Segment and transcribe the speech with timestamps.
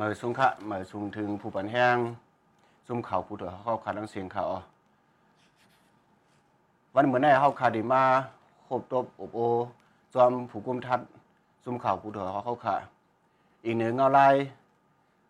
[0.00, 1.96] เมื่อสุงคะเมื่อสุงถึงผู้ปันแห้ง
[2.86, 4.44] ซุ่มเขาผู้เถอเข้าขาดังเสียงเขา
[6.94, 8.02] วันเหมือนในเฮาคาดิมา
[8.66, 9.40] ครบตบอบโอ
[10.14, 11.00] จอมผู้กุมทัด
[11.64, 12.76] ซุ่มเขาผู้เถอเข้าขา
[13.64, 14.20] อีกหนึ่งเงาไล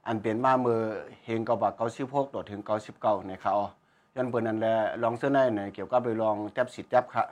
[0.06, 0.80] อันเปลี่ยนมาเมื่อ
[1.24, 3.54] เฮงเกาบักเกาสิบหกต่อถึงเกาสิบเก้าในเขา
[4.14, 7.24] ย้อนเปินนั่นแหละลองเสื้อในเนี่ยเกี่ยวกับไปลองแทบสิทธิ์แทบค่ะ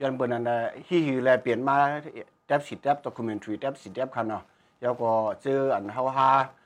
[0.00, 0.56] ย้อนเปินนั่นแหละ
[0.86, 1.76] ฮีฮีแลเปลี่ยนมา
[2.46, 4.42] แทบสิทธิ์แทบด็อกิเมนทรีแทบสิทธิ์แทบค่ะเนาะ
[4.80, 5.10] แล้วก็
[5.42, 6.61] เจออันเฮาฮาเอ่อ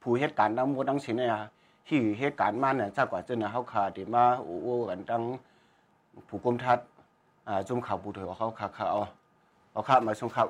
[0.00, 1.30] ผู้เหตุการณ์ทั้งหมดทั้งสิ้นเนี่ย
[1.88, 5.22] ที่เหตุการณ์มาเนี่ยจากกว่าเจอเฮาคาที่มาโอ้โหกันทั้ง
[6.28, 6.78] ผู้กรมทัด
[7.48, 9.02] อ่าจุ่มข่าวผู้เถอเขาขาเขาเอา
[9.72, 10.48] เอาข้ามาส่งข่าว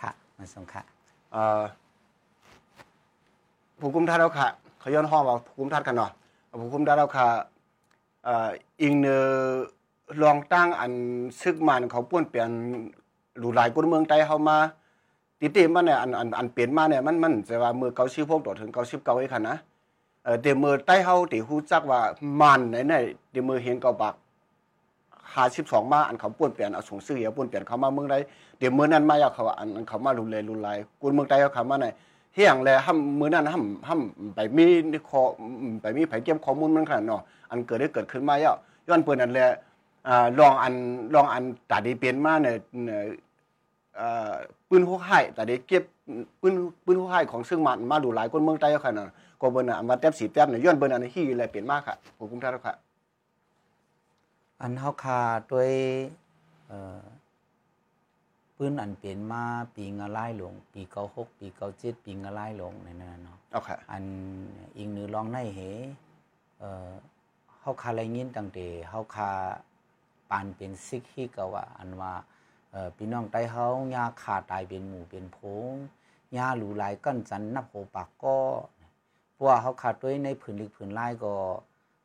[0.00, 0.82] ค่ะมาส่งค่ะ
[1.32, 1.62] เอ่อ
[3.78, 6.10] ผู้กุมทัดเราค่ะเขาย้อนห้องว่าผู้กุมทัดกันเนาะ
[6.60, 7.26] ผู้กุมทัดเราค่ะ
[8.24, 8.48] เอ่อ
[8.82, 9.18] อิงเนอ
[10.22, 10.92] ลองตั้งอัน
[11.40, 12.50] ซึกมันเขาป้วนเปลี่ยน
[13.38, 14.58] หลูหลายคนเมืองใต้เฮามา
[15.44, 19.56] ติติมันเนี่ยอันอันอันเปลี่ยนมาเนี่ยมันมันจะว่ามือเกาชิพวกต่อถึงเกาชิบเกาไอ้คันนะ
[20.24, 22.00] เออเดี๋ยวมือใต้เฮาที่ฮู้จักว่า
[22.40, 22.94] มันไหนไหน
[23.32, 24.14] เดี๋ยวมือเห็นเกาบัก
[25.34, 28.16] หาสิบสองมาอันเขาป้วนเปลี่ยนเอาส่งซื้ออย่าป้วนเปลี่ยนเขามาเมืองใด
[28.58, 31.86] เดี๋ยวมือนั้นมาอยากเขาอันอันเขามารุนแรงรุนแรงกูเมืองใต้เขาเขามาไหน
[32.34, 34.64] เฮียงแลห้ำมือนั้นห้ำห้ำไปมี
[35.08, 35.22] ขอ
[35.82, 38.54] ไปมีไผเก็บข้อมูลมันขนาดเนาะอันเกิดได้เกิดขึ้นมาแล้ว
[38.88, 39.46] ย้อนเปิ้นนั่นแหละ
[40.08, 40.74] อ่าลองอัน
[41.14, 42.56] ลองอันตาดีเปลี่ยนมาเนี่ย
[42.86, 43.06] เอ่อ
[44.68, 45.84] ปืนหัวไห้แต่ได้เก็บ
[46.40, 49.08] ปืนปืนหัวไห้ของซึ่งมันมาดูหลายคนเมืองใต้เขาขนาด
[49.40, 52.74] ก็เบิ่นน่ะมาแต้มสีแต้มเนี่ยย้อนเบิ่นอันฮีแลเปลี่ยนมากค่ะผมคุ้มท่านค่ะ
[54.60, 55.70] อันเฮาคาด้วย
[56.68, 57.02] เอ่อ
[58.56, 59.42] ปืนอันเปลี่ยนมา
[59.74, 64.04] ปีงะลายหลง ปีเก้าหกปีเก้าเจ็ดปีงะลายหลงในนั้นเนาะเอาค่ะอัน
[64.76, 65.60] อิงนือลองในเห
[66.58, 66.90] เอ่อ
[67.60, 69.30] เฮาคาไรยินตั้งแต่เฮาคา
[70.30, 72.33] ปานเป็นซิกฮีก็ว่าอันว่าเอ่อ
[72.96, 75.38] พี่น้องไต้เฮายาขาตายเป็นหมู่เป็นโพ
[75.72, 75.74] ง
[76.36, 78.38] ยาหลูหลายกั้นจันนับโหปากก็
[79.32, 81.34] เพราะว่าเฮาขาดด้วยในผืนลึกผืนลายก็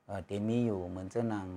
[0.05, 1.47] เอ่อเตมีอยู่เหมือนเจ้านาง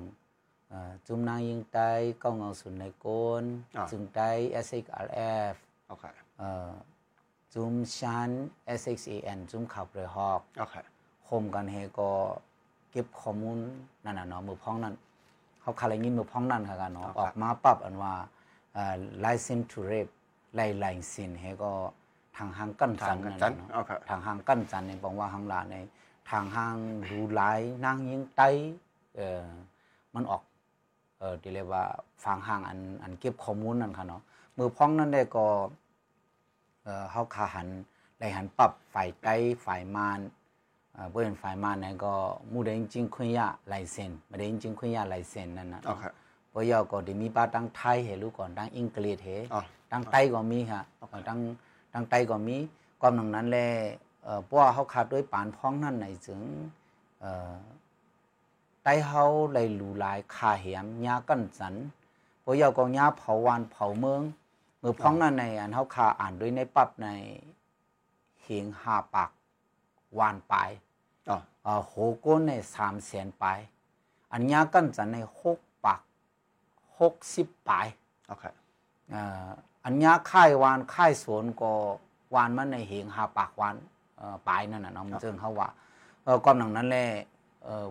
[0.68, 1.90] เอ่อจุมนางยิงไต้
[2.22, 3.06] ก้องเงาสุนในโก
[3.42, 3.44] น
[3.90, 4.30] จึงไต้
[4.64, 6.70] SXRF เอาค่ะเอ่อ
[7.54, 8.30] จุมชัน
[8.80, 10.82] SXAN จุมขับเรือฮอกเอาค่ะ
[11.28, 12.10] คมกันเฮก็
[12.90, 13.58] เก็บข้อมูล
[14.04, 14.94] นั่นน่ะเนาะมือพ้องนั่น
[15.60, 18.41] เขาคาไรยินมือพ้องนั่นค่ะกันเนาะออกมาปรับอันว่าเอ่อ
[19.24, 20.12] license to rape
[20.54, 21.72] ไล่ไล่สินเฮก็
[22.36, 25.76] ทางห้างกั้นจันนั่นจันน่ะเนาะเอาค่ะทางห้างกั้นจันเนี่ยบอกว่าห้างลาใน
[26.30, 26.76] ทางห้าง
[27.10, 28.42] รูหลายนางยิงไต
[29.16, 29.46] เอ่อ
[30.14, 30.42] มันออก
[31.18, 31.84] เอ่อที่เรียกว่า
[32.24, 34.22] ฟังห้างอันอันเก็บข้อมูลนั่นค่ะเนาะ
[34.56, 35.46] มือพ้องนั่นได้ก็
[36.82, 37.68] เอ่อเฮาขาหัน
[38.18, 39.34] ไล่หันปรับฝ่ายใต้
[39.64, 40.20] ฝ่ายมาน
[40.94, 42.14] เอ่อบ่เป็นฝ่ายมานนั่นก็
[42.52, 45.82] มูได้จริงๆคุยยะไลเซนบ่ได้จริงๆคุยยะไลเซนนั่นน่ะ
[46.52, 49.60] เอาค่ะบ่ยาวก็ได้มีป้าตั้งไทยให้รู้ก่อนตั้งอังกฤษให้อ๋อ
[49.92, 50.80] ตั้งใต้ก็มีค่ะ
[51.28, 51.38] ตั้ง
[51.92, 52.56] ตั้งใต้ก็มี
[53.00, 53.58] ความดังนั้นแล
[54.24, 56.40] เอ่อเพราะว่าเฮาขาดด้วยปานพ้องนั่นในถึง
[57.20, 57.54] เอ่อ
[58.82, 61.74] ใต้เฮาไล่หลูหลายค่าแหมยากันสัน
[62.44, 64.22] บ่ยาวก็ยาเผาวานเผาเมือง
[64.82, 67.08] มือพ้องนั่นในอันเฮาคาอ่านด้วยในปรับใน
[68.42, 69.30] เหียงหาปาก
[70.18, 70.70] วานปลาย
[71.30, 73.58] อ๋อเอ่อโหโก้นในสามแสนปลาย
[74.32, 75.71] อันยากันจันในหกปาก
[77.00, 77.86] หกสิบปลาย
[78.26, 78.52] เอาค่ะ
[79.10, 79.48] เอ่อ
[79.84, 81.72] อันยาค่ายวานค่ายสวนก็
[82.34, 83.76] วานมันในเหียงหาปากวาน
[84.16, 85.68] เอ่อปลายนั่นน่ะเนาะมันเจิงเขาว่า
[86.24, 87.06] เออความหนังนั้นแหละ
[87.64, 87.86] เอ่อ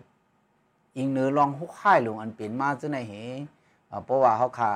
[0.97, 3.13] อิงเนื้อลองหุกค่ายลงอันเปลี่ยนมาจะในเห
[3.87, 4.71] เอ่อเพราะว่าเขาคา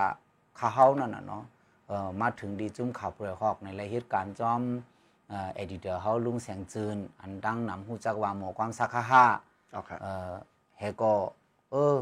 [0.60, 1.44] คาเฮานั่นน่ะเนาะ
[1.88, 4.62] เอ่อมาถึงดีจุ้มข่าวเปลือกหอกในรายเหตุการณ์จอม
[5.30, 9.26] เอ่อเอดิเตอร์เฮาลุงแสงจืน อันดังนำหูจักว่าหมอความสักฮะฮะ
[9.72, 10.32] เอาค่ะเอ่อ
[10.78, 11.14] เฮก็
[11.72, 11.96] เออ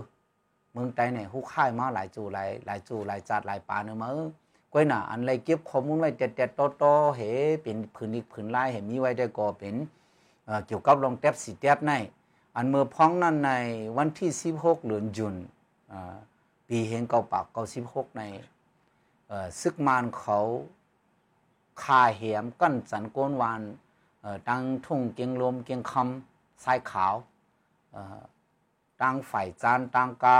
[0.73, 4.29] เมืองไทยเนี่ยฮู้ค่ายมาหลายจูหลายหลายจูหลายจัดหลายปาเนอมาเออ
[4.73, 7.19] ก้อยหน่ะอันไรเก็บข้อมูลไว้เด็ดๆโตๆเฮ
[7.63, 9.75] เป็นผืนอีกผืนลายเห็นมีไว้ได้ก็เป็น
[10.67, 11.91] เกี่ยวกับลองแท็บสีแท็บใน
[12.55, 13.51] อันเมื่อพ้องนั้นใน
[13.97, 14.29] วันที่
[14.59, 15.35] 16เดือนจุน
[16.67, 18.23] ปีเฮงเก่าปากเก่า16ใน
[19.27, 20.39] เอ่อซึกมานเขา
[21.83, 23.61] คาเหมกั้นสันโกนวาน
[24.49, 27.13] ตั้งทุ่งเกียงลมเกียงคำทรายขาว
[28.97, 30.39] เอ่อตั้งฝ่ายจานตั้งกา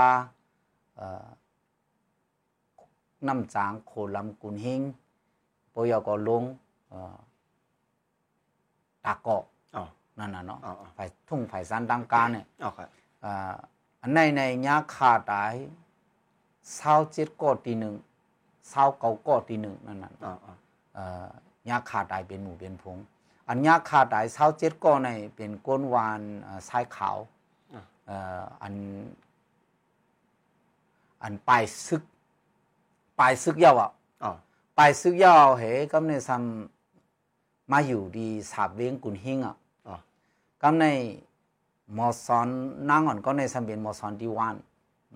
[0.96, 1.26] เอ่อ
[3.26, 4.82] น้ำจางโคลำกุนเฮง
[5.72, 6.44] ปอยก็ลง
[6.90, 7.16] เอ่อ
[9.04, 9.42] ตากเกาะ
[9.76, 9.84] อ๋อ
[10.18, 12.86] นั่นน่ะเนาะอ๋ออ๋อฝ่ายทุ่งฝ่ายจานตั้งกาเนี่ยเอาค่ะ
[13.24, 13.54] อ่า
[14.00, 15.44] อันในในยาขาดได้
[16.74, 17.94] เศร้าเจ็ดก้อตีหนึ่ง
[18.70, 20.52] เศร้าเก้าก้อตีหนึ่งนั่นน่ะอ๋ออ๋อ
[20.94, 21.28] เอ่อ
[21.68, 22.98] ยาขาดได้เป็นหมู่เป็นพง
[23.48, 28.74] อันยาขาดได้เศร้าเจ็ดก้อในเป็นก้นวานเอ่อทรายขาวเอ่ออัน
[31.22, 32.02] อันปลายซึก
[33.18, 33.90] ปลายซึกยาวอะ
[34.24, 34.32] อ๋อ
[34.76, 35.62] ไปซึกยาวเห
[35.92, 36.42] กำในซัม
[37.72, 39.56] มาอยู่ดีสาบเวียงกุนหิงอะ
[39.86, 39.96] อ๋อ
[40.62, 40.86] กำใน
[41.98, 42.48] มอสอน
[42.90, 44.56] นางอ่อนก็ในซัมเป็นมอสอนดีวาน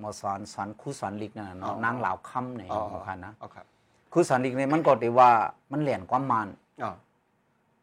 [0.03, 3.67] มอสอนสอนคู่สอนลิกนั่นน่ะเนาะนางเหล่าคำในอ๋อของคันนะอ๋อครับ
[4.13, 5.31] คู่สอนลิกเนี่ยมันก็ได้ว่า
[5.71, 6.49] มันเหลี่ยนความมัน
[6.83, 6.93] อ๋อ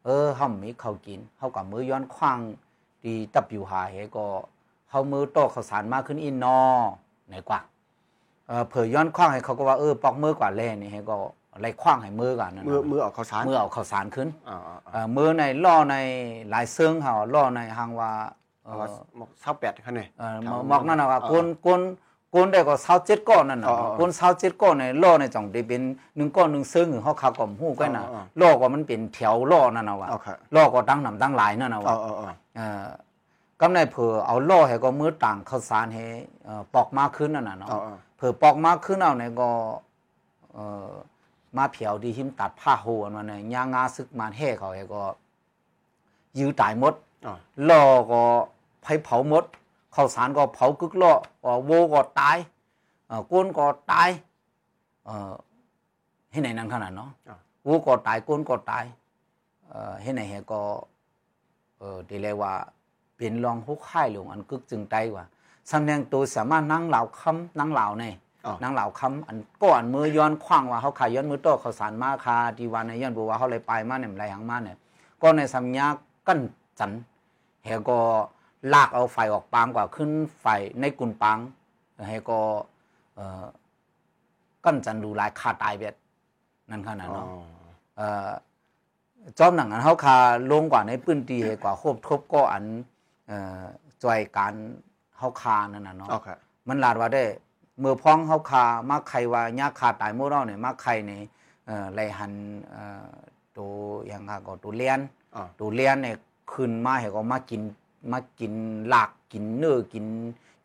[0.04, 2.38] เออเฮามีข้าวกินเฮากับมือย้อนขว้าง
[3.04, 4.26] ดีตับอยู่หาเหก็
[4.90, 6.58] เฮามือโตข้าวสารมากขึ้นอีนอ
[7.28, 7.60] ไหนกว่า
[8.48, 11.16] เออเผื่อย้อนขว้างให้เขาก็ว่าเออปอกมือกว่าแล่นี่ให้ก็
[11.52, 15.96] อะไรขว้างให้มือกันนั่นมือน่ะมือออกข้าวสารมือเอาข้าวสารขึ้นอ๋ออ๋อเออมือในล่อใน
[16.50, 18.10] หลายเซิงเฮาล่อในหางว่า
[18.64, 20.36] เอเอาอว่าหมกเศร้าแปดคันนี่เออ
[20.68, 21.80] หมอกนั่นน่ะว่าก้นก้น
[22.34, 25.82] ก้นได้ก็27ก้อนนั่นน่ะอ๋ออ๋อก้น27ก้อนในล่อในจ่องได้เป็น
[26.16, 32.82] หนึ่งก้อนหนึ่งเซิงเฮาขับก็ฮู้กันน่ะอ๋ออ๋อล่อก็มันเป็นแถวล่อนั่นน่ะว่าเอาครับล่อก็ตั้งนำตั้งหลายนั่นน่ะอ๋ว่าออ๋ออ๋อเอ่อ
[33.60, 36.04] กำในเผื่อเอาล่อให้ก็มือต่างข้าวสารให้
[36.44, 39.50] เอ่อปอกมากขึ้นนั่นน่ะเนาะอ๋ออ๋อเผื่อปอกมากขึ้นเอาเนี่ยก็
[40.52, 40.90] เอ่อ
[41.56, 45.02] มาเผียวดีหิมตัดผ้าโหอันมันเนี่ยย่างงาซึกมันแห่เขาให้ก็
[46.38, 46.94] ยื้อตายหมด
[47.26, 47.34] อ๋อ
[47.68, 48.22] ล่อก็
[48.82, 49.44] ไฟเผาหมด
[49.94, 51.12] ข้าวสารก็เผากึกล่อ
[51.42, 52.36] เอ่อโวก็ตาย
[53.08, 54.08] เอ่อก้นก็ตาย
[55.04, 55.32] เอ่อ
[56.30, 57.36] ให้ไหนนั่นขนาดเนาะอ๋อ
[57.66, 58.84] วัวก็ตายก้นก็ตาย
[59.68, 60.60] เอ่อให้ไหนเฮก็
[61.78, 62.52] เออดีเลยว่า
[63.16, 65.24] เป็นรองฮุกค่ายลงอันกึกจึงไตว่า
[65.70, 68.14] สำเนียงตัวสามารถนั่งเหล่าคำนั่งเหล่าเนี่ย
[68.46, 74.76] อ๋อนั่งเหล่าคำอันก้อนมือย้อนคว้างว่าเขาขายย้อนมือโตเขาสารมาคาดีวันในย้อนบัวว่าเขาเลยไปมาเนี่ยไรหังมาเนี่ย
[75.22, 75.86] ก็ในสัญญา
[76.26, 76.40] กั้น
[76.78, 76.92] จัน
[77.64, 77.98] เฮก็
[78.72, 80.10] ลากเอาไฟออกปางกว่าขึ้น
[80.40, 80.46] ไฟ
[80.80, 81.38] ในกุนปัง
[82.08, 82.38] เฮก็
[83.14, 83.44] เอ่อ
[84.64, 85.94] กั้นจันดูลายคาตายเบ็ด
[86.70, 87.26] นั่นขนาดอ๋อเนาะ
[87.96, 88.30] เอ่อ
[89.38, 90.16] จอมหนังอันเฮาคา
[90.52, 92.95] ลงกว่าในปื้นตีให้กว่าโคบทบก็อันเอ่อ
[94.02, 94.54] จอยการ
[95.18, 96.38] เฮาคานั่นน่ะเนาะอ๋อครับ
[96.68, 97.24] มันลาดว่าได้
[97.80, 101.20] เมื่อพ้องเฮาคามาใครว่ายาคาตายโมเราเนี่ยมาใครนี่
[101.66, 102.32] เอ่อไลหัน
[102.70, 103.10] เอ่อ
[103.56, 103.70] ตัว
[104.06, 105.00] อย่างค่ะก็ตัวเลียน
[105.34, 106.16] อ๋อตัวเลียนเนี่ย
[106.52, 107.62] ขึ้นมาให้ก็มากิน
[108.12, 108.52] มากิน
[108.88, 110.06] หลากกินเนื้อกิน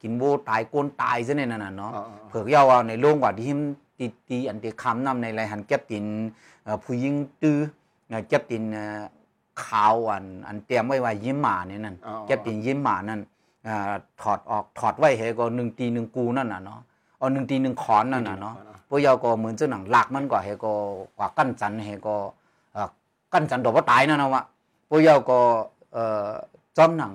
[0.02, 3.60] กินโบตายโกนตายซะเนี่ยนั่นน่ะเนาะอ๋ออ๋ออ๋อเผือกยาวเอาในโรงกว่าที่หิม
[3.98, 6.06] ตีตีอันเดียคำนำในไรหันเก็บติน
[6.64, 7.58] เอ่อผู้หญิงตื้อ
[8.10, 9.02] เอ่อเก็บตินเอ่อ
[9.64, 13.22] ขาวอันอันเตรียมไว้ว่ายิ้มหมาเนี่ยนั่นอ๋อเก็บตินยิ้มหมานั่น
[13.66, 16.80] เอ่อถอดออกถอดไว้ให้ก็หนึ่งตีหนึ่งกูนั่นน่ะเนาะ
[17.18, 18.56] เอาหนึ่งตีหนึ่งขอนนั่นน่ะเนาะ
[18.88, 20.74] พวกยาวก็เหมือนเจ้าหนังหลักมันก็ให้ก็
[21.18, 22.16] กว่ากั้นจันให้ก็
[22.74, 22.90] เอ่อ
[23.34, 24.44] กั้นจันดอกว่าตายนั่นนะวะ
[24.90, 25.40] พวกยาวก็
[25.94, 26.30] เอ่อ
[26.78, 27.14] จอมหนัง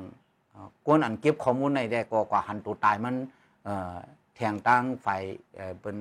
[0.51, 3.15] เอ่อกวนอันเก็บข้อมูลในได้ก็กว่าหันตัวตายมัน
[3.65, 3.95] เอ่อ
[4.35, 5.09] แทงตั้งไฟ
[5.55, 5.97] เอ่อเป็น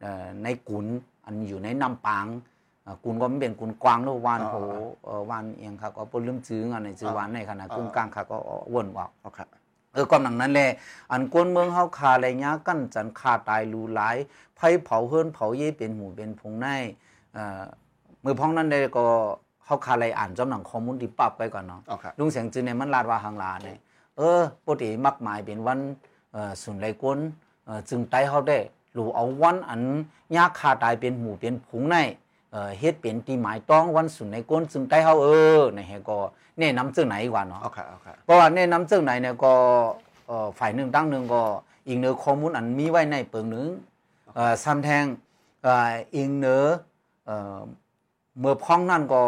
[0.00, 0.86] เอ่อในกุน
[1.24, 2.59] อันอยู่ในน้ำปางเอ่อ
[3.04, 4.56] กุนก็มันเป็นกุนกวางหรือวานอ๋อโห
[5.04, 8.36] เอ่อวานเอียงครับก็ปนลืมจื้ออันในจื้ออ๋อวานในขณะอ๋อกุ้งกลางค่ะก็
[8.74, 9.48] วนว่าอ๋อครับ
[9.92, 10.70] เออก็หนังนั้นแหละ
[11.12, 14.16] อันกวนเมืองเฮาคาอะไรเงี้ยกั้นจันคาตายรูหลาย
[14.56, 16.66] ไผเผาเฮือนเผาเย่เป็นหมู่เป็นพงใน
[17.34, 17.62] เอ่อ
[18.24, 19.04] มือพ้องนั้นได้ก็
[19.64, 23.78] เฮาคาอะไรอ่านจำหนังข้อมูลที่ปรับไว้ก่อนเนาะอ๋อครับลุงเสียงจืนเนี่ยมันลาดว่าหางลาเนี่ย
[24.16, 25.78] เออปกติมักหมายเป็นวัน
[26.32, 27.18] เอ่อสุนไรกวน
[27.66, 28.58] เอ่อจึงไตเฮาได้
[28.94, 29.80] หรือเอาวันอัน
[30.36, 31.96] ยากขาตายเป็นหมู่เป็นผงใน
[32.52, 35.28] เอ่อเฮ็ดเป็นตีหมายต้องวันสุนไรกวนจึงไตเฮาเอ
[35.58, 36.18] อเนี่ยเฮก็
[36.58, 39.52] แนะนำจึงไหนกว่าเนาะอ๋อครับอ๋อครับเพราะว่าแนะนำจึงไหนเนี่ยก็
[40.26, 41.42] เอ่อฝ่ายหนึ่งตั้งหนึ่งก็
[41.86, 43.68] อีกเนื้อข้อมูลอันมีไว้ในเปิงหนึ่ง
[44.34, 45.04] เอ่อซ้ำแทง
[45.62, 46.64] เอ่ออีกเนื้อ
[47.26, 47.60] เอ่อ
[48.38, 49.22] เมื่อพ้องนั่นก็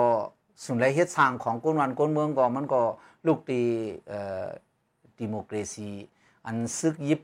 [0.64, 2.81] สุนไรเฮ็ดสร้างของก้นวันก้นเมืองก็มันก็
[3.26, 3.61] ลูกตี
[4.09, 4.47] เอ่อ
[5.19, 5.91] ดิโมคราซี
[6.47, 7.21] อันซึกยิบ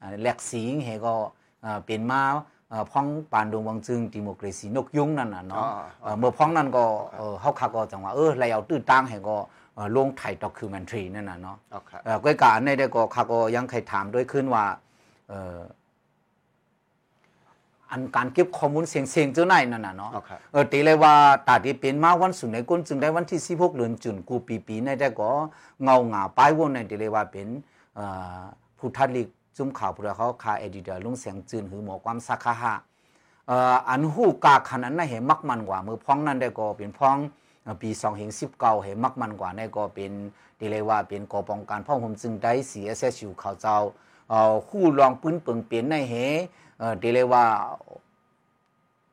[0.00, 1.14] อ่าแหลกสิงเฮก็
[1.62, 2.40] เอ่อเป็นมาเอ่อ
[2.90, 6.84] พ้องปานดวงวังจึงดิโมคราซีนกยุงนั่นน่ะเนาะอ๋ออ๋อเอ่อเมื่อพ้องนั่นก็
[7.16, 9.36] เอ่อเฮาคักก็จังว่าเออไลเอาตื้อตั้งให้ก็
[9.74, 14.64] เอ่อลงถ่ายด็อกิวเมนทรีนั่นน่ะเนาะอ๋อครับเอ่อก้อยการในได้ก็คักก็ยังใครถามด้วยขึ้นว่า
[15.28, 15.60] เอ่อ
[17.90, 21.14] อันการเก็บข้อมูลเสียงเสียงเจ้าไหนนั่นน่ะเนาะอ๋อครับเออตีเลยว่า
[21.48, 25.28] ตาที่เป็นมาวันสุดในก้นจึงได้วันที่16เดือนจุนกูปีปีในได้ก็
[25.82, 27.48] เงาหงาป้ายวนในตีเลยว่าเป็น
[27.96, 28.04] เอ่
[28.38, 28.40] อ
[28.78, 32.74] ผู้ทัดลิก จุ่มข่าวผู้เขาคาเอดิเตอร์ลุงเสียงจืนหือหมอความสักขะฮะ
[33.46, 37.16] เอ่ออันหูกาขนาดนั้นเห็นมักมันกว่ามือพ้องนั้นได้ก็เป็นพ้อง
[37.62, 40.12] เอ่อปี2เห็น19เห็นมักมันกว่าในก็เป็น
[40.58, 43.76] ตีเลยว่าเป็นกอป้องกันพ่อผมจึงได้เสียเสียชิวเขาเจ้า
[44.30, 46.14] เอ่อคู่รองปืนเปิงเปลี่ยนในเห
[46.78, 47.44] เอ่อตีเลยว่า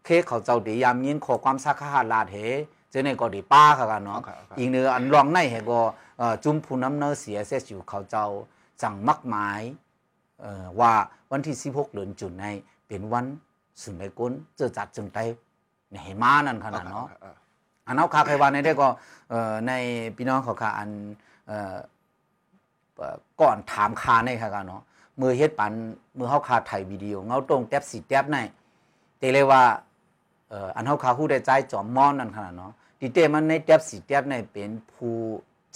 [0.03, 2.38] เคเขาเจ้าดียามยินขอความสักขะลาดเห
[2.89, 5.79] เจาเนี่ยก็ดีป้าค่ะกันเนาะโอเคโอเคอีกเนื้ออันรองในเหก็
[6.17, 8.25] เอ่อจุมผู้น้ำเนื้อเสียเสียอยู่เขาเจ้า
[8.81, 9.83] จังมักหมายเอ่อ
[10.80, 10.94] ว่า
[11.32, 12.46] วันที่ 16 เดือนจุนใน
[12.88, 13.25] เป็นวัน
[13.84, 15.20] สุนในก้นเจอจัดจึงไต
[15.92, 17.36] ในเหมานั่นขนาดเนาะอ๋อ
[17.88, 18.88] อันเอาคาใครว่าในได้ก็
[19.30, 19.72] เอ่อใน
[20.16, 20.90] พี่น้องเขาคาอัน
[21.48, 21.75] เอ่อ
[22.98, 24.82] เอ่อก่อนถามคาในค่ะกันเนาะ
[25.22, 25.74] มือเฮ็ดปัน
[26.18, 28.38] มือเฮาคาถ่ายวิดีโอเงาตรงแท็บสีแท็บใน
[29.20, 29.63] แต่เลยว่า
[30.50, 35.16] เเอ่ออันเฮาคาฮู้ได้ใจจอมมอนนั่นขนาดเนาะดิเตมันในเตบสิเตบในเป็นผู้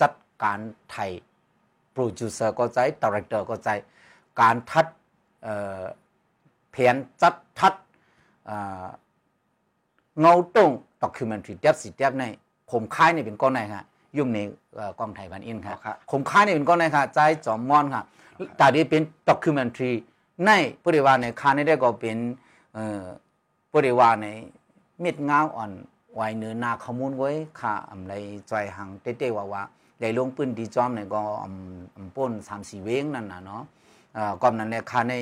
[0.02, 0.60] จัดการ
[0.92, 1.12] ไทย
[1.92, 3.70] โปรดิวเซอร์ก็ใจดีเรคเตอร์ก็ใจ
[4.42, 4.86] การทัด
[5.44, 5.84] เอ่อ
[6.72, 7.74] แผนจัดทัด
[8.46, 8.86] เอ่อ
[10.20, 12.24] เงาตรงด็อกิเมนทรีเตบสิเตบใน
[12.72, 13.84] ผมค่ายนี่เป็นก้อนไหนฮะ
[14.18, 14.40] ยุ่งใน
[14.76, 18.06] เอ่อกองไทยบันอินครับครับผมค่ายนี่เป็นก้อนไหนครับใจจอมมอนครับ
[18.58, 19.92] แต่ที่เป็นด็อกิเมนทรี
[20.46, 20.52] ใน
[20.86, 22.18] บริวารในคานี่ได้ก็เป็น
[22.74, 23.04] เอ่อ
[23.74, 24.28] บริวารใน
[25.00, 25.72] เม็ดงาอ่อน
[26.14, 28.14] ไว้เนื้อนาข้อมูลไว้ค่ะอำไร
[28.48, 29.64] ใจหังเต้ๆว่าว่า
[30.00, 33.77] ได้ลงปืนดีจอมเนี่ยก็อำอำป้น3-4เว้งนั่นน่ะเนาะเอ่อ
[34.42, 35.14] ก่อนนั้นแหละค่ะใน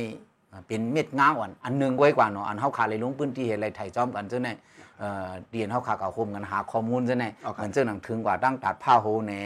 [0.67, 4.53] เป็นเม็ดงาอ่อนอันหนึงไว้กว่าเนาะอันเฮาขาเลยลงปืนที่เฮ็ดไรไทยจอมกันจังได๋
[4.99, 9.41] เอ่อเรียนเฮาขากับโฮมกันหาข้อมูลจังได๋เอาครับมันจังหนังถึงกว่าตั้งตัดผ้าโฮแหน่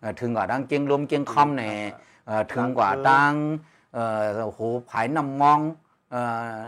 [0.00, 1.72] เอ่อถึงกว่าตั้งเกียงลมเกียงคอมแหน่
[2.26, 3.32] เอ่อถึงกว่าตั้ง
[3.94, 4.24] เอ่อ
[4.54, 4.60] โห
[4.90, 5.60] ผายน้ำมอง
[6.10, 6.20] เอ่
[6.56, 6.58] อ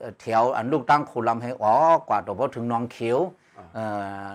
[0.00, 1.74] เอ่อแถวอันลูกตั้งโคลำให้อ๋อ
[2.08, 3.18] กว่าตัวพอถึงหน้องเขียว
[3.74, 3.84] เอ่
[4.28, 4.30] อ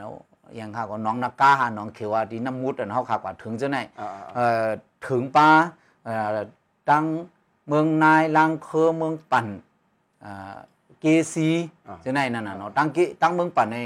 [0.56, 4.68] อย่างข้าก็น้องนักกาหาน้องเขียวอะที่น้ำมุดอันเฮาขากว่าถึงจังได๋อ่าเอ่อ
[5.08, 5.48] ถึงป้า
[6.06, 6.38] เอ่อ
[6.90, 7.06] ตั้ง
[7.68, 9.48] เมืองนายลังเคอเมืองปั่น
[10.22, 10.56] เอ่อ
[11.00, 11.50] เกซี
[11.88, 13.78] อ่าจะไหนนั่นน่ะเนาะตั้งเกตั้งเมืองปั่นใน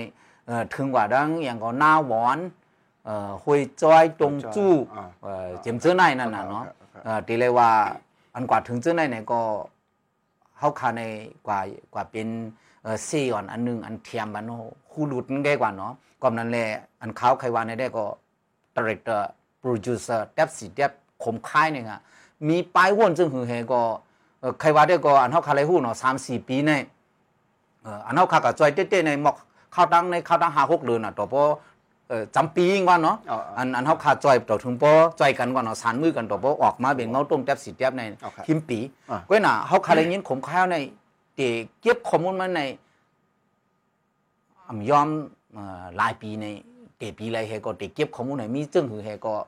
[0.45, 2.39] เอ่อถึงกว่าดังอย่างก็หน้าหวอน
[3.05, 7.69] เอ่อห้วยจ้อยตรงจู้อ่าเอ่อเจียมเจ้อในนั่นน่ะเนาะโอเคโอเคเอ่อตีเลยว่า
[8.35, 9.41] อันกว่าถึงเจ้อในเนี่ยก็
[10.57, 11.01] เฮาคาใน
[11.47, 11.59] กว่า
[11.93, 12.27] กว่าเป็น
[12.83, 14.51] เอ่อซีอ่อนอันหนึงอันเทียมบันโน
[14.91, 16.65] คู่หลุดนั่นแกกว่าเนาะก็นั้นแหละ
[17.01, 18.05] อันขาวไขวานในได้ก็
[18.75, 19.21] director
[19.61, 20.91] producer เดบสิเดบ
[21.23, 21.99] คมค่ายเนี่ยค่ะ
[22.49, 23.81] มีป้ายวนจึงหือเฮก็
[24.39, 26.71] เอ่อใครว่าได้ก็อันเฮาคาเลยฮู้เนาะ3-4ปีใน
[27.81, 29.35] เอ่ออันเฮาคาก็จอยเต้ๆในหมอก
[29.73, 31.43] เข้าตั้งในเข้าตั้ง5 6เดือนน่ะต่อปอ
[32.09, 38.79] เอ่อจำปียิ่งว่าเนาะอ๋ออัอันอันเฮาคาจอยต่อถึงปอจอยกันก่อนเนาะสานมือกันต่อปอออกมาเป็นเงาต้มเดบสิเดบในโอเคหิมปี
[39.09, 40.75] อ่าก็น่ะเฮาคาเลยยินขมข้าวใน
[41.35, 41.39] เต
[41.81, 42.61] เก็บข้อมูลมาใน
[44.67, 45.07] อำยอม
[45.53, 46.45] เอ่อหลายปีใน
[46.97, 49.43] เตปีไรเฮก็เตเก็บข้อมูลในมีจึงหือเฮก็เอ่อ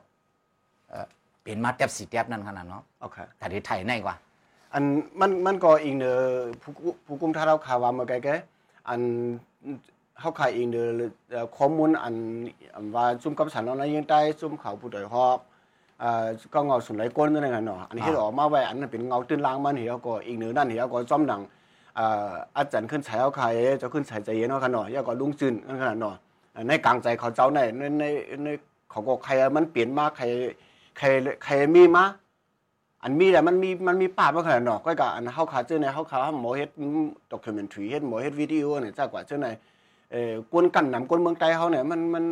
[1.50, 4.16] เป็นมาแทบสิแทบนั่นขนาดเนาะโอเคแต่ที่ไทยในกว่า
[4.72, 4.84] อัน
[5.20, 6.14] มันมันก็อีกเนอ
[6.62, 9.00] ผู้กุผู้กุมถ้าเราข่าวว่ามาไกลๆอัน
[10.20, 10.88] เฮาขายเองเนอ
[11.30, 12.14] เอ่อข้อมูลอัน
[12.74, 15.38] อันว่าซุ่มกับสันเรายังใต้ซุ่มเขาผู้ดอยฮอก
[16.02, 21.40] อ่าก็เงาสุนไหลก้นนั่นเองเนาะอันนี้ที่ออกมาไว้อันนั้นเป็นเงาตื้นล่างมันเหี่ยวก็อีกเนอนั่นเหี่ยวก็จอมดัง
[21.98, 26.14] อ่าอาจารย์ขึ้นใช้เอาขายจะขึ้นใช้ใจเย็นเนาะค่ะเนาะแล้วก็ลุงจืนนั่นขนาดเนาะ
[26.68, 28.04] ในกลางใจเขาเจ้าในในใน
[28.44, 28.48] ใน
[28.90, 30.24] เขาก็ใครมันเปลี่ยนมาใคร
[30.98, 31.06] ใคร
[31.44, 32.04] ใครมีมา
[33.02, 36.70] อันมีแต่มันมีมันมีป่าบ่ขนาดนาะก็กะอันเฮาขาเจอในเฮาขาหมอเฮ็ด
[37.30, 39.48] ด็อกคิวเมนทรีเฮ็ดหมอเฮ็ดวิดีโอเนี่ยจากว่าเจอใน
[40.12, 42.24] เอ่อกวนกันนำกวนเมืองใต้เฮาเนี่ยมันมัน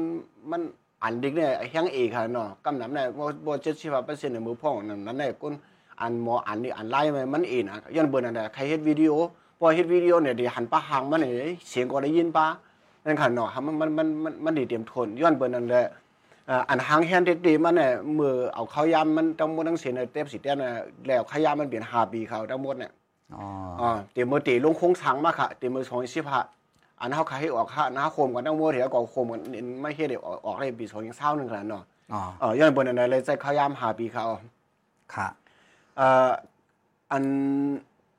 [0.51, 0.61] มัน
[1.03, 3.53] อันดิกเนี่ยเฮียงเอกค่ะเนาะกำนำเนี่ยบ่บ่
[3.89, 5.53] 75%ในมือพ่องนั่นนั่นแหละกวน
[6.01, 9.13] อันหมออันนี่อันไล่มันมันเองอะย้อนเบิ่นอันใดใครเฮ็ดวิดีโอ
[9.59, 12.47] พอเฮ็ดวิดีโอเนี่ยดิหันปะหางมันเนี่ยเสียงก็ได้ยินปะ
[13.05, 15.87] นั่นค่ะเนาะมันมันมันมันมันดีเตรียมทนย้อนเบิ่นนั่นแหละ
[16.49, 20.73] อ่าอันหางแฮนเด็ดดีมันเนี่ยมือเอาข้าวยำมันทั้งหมดทั้งสิ้นเนี่ยเต็มสิเต็มเนี่ย
[21.07, 22.93] แล้วข้าวยำมันเปลี่ยนห้าปีเขาทั้งหมดเนี่ย
[23.35, 23.45] อ๋อ
[23.81, 26.41] อ่าเตรียมมือตีลงโค้งสังมาค่ะเตรียมมือสองสิบห้า
[27.01, 29.41] อันเขาขายให้ออกค่าหน้าโคมกันทั้งหมดเถียวก็โคมกัน
[29.81, 34.25] ไม่เฮ็ดเดี๋ยวออกออกได้ปีสองยังเศร้าหนึ่งขนาดเนาะอ๋อเออย้อนบนอันไหนเลยใจข้าวยำห้าปีเขา
[35.15, 35.29] ค่ะ
[35.97, 36.31] เอ่อ
[37.13, 37.25] อัน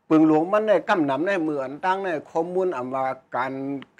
[0.09, 3.53] ปึงหลวงมันได้กำนำในมืออันตั้งในข้อมูลอันว่าการ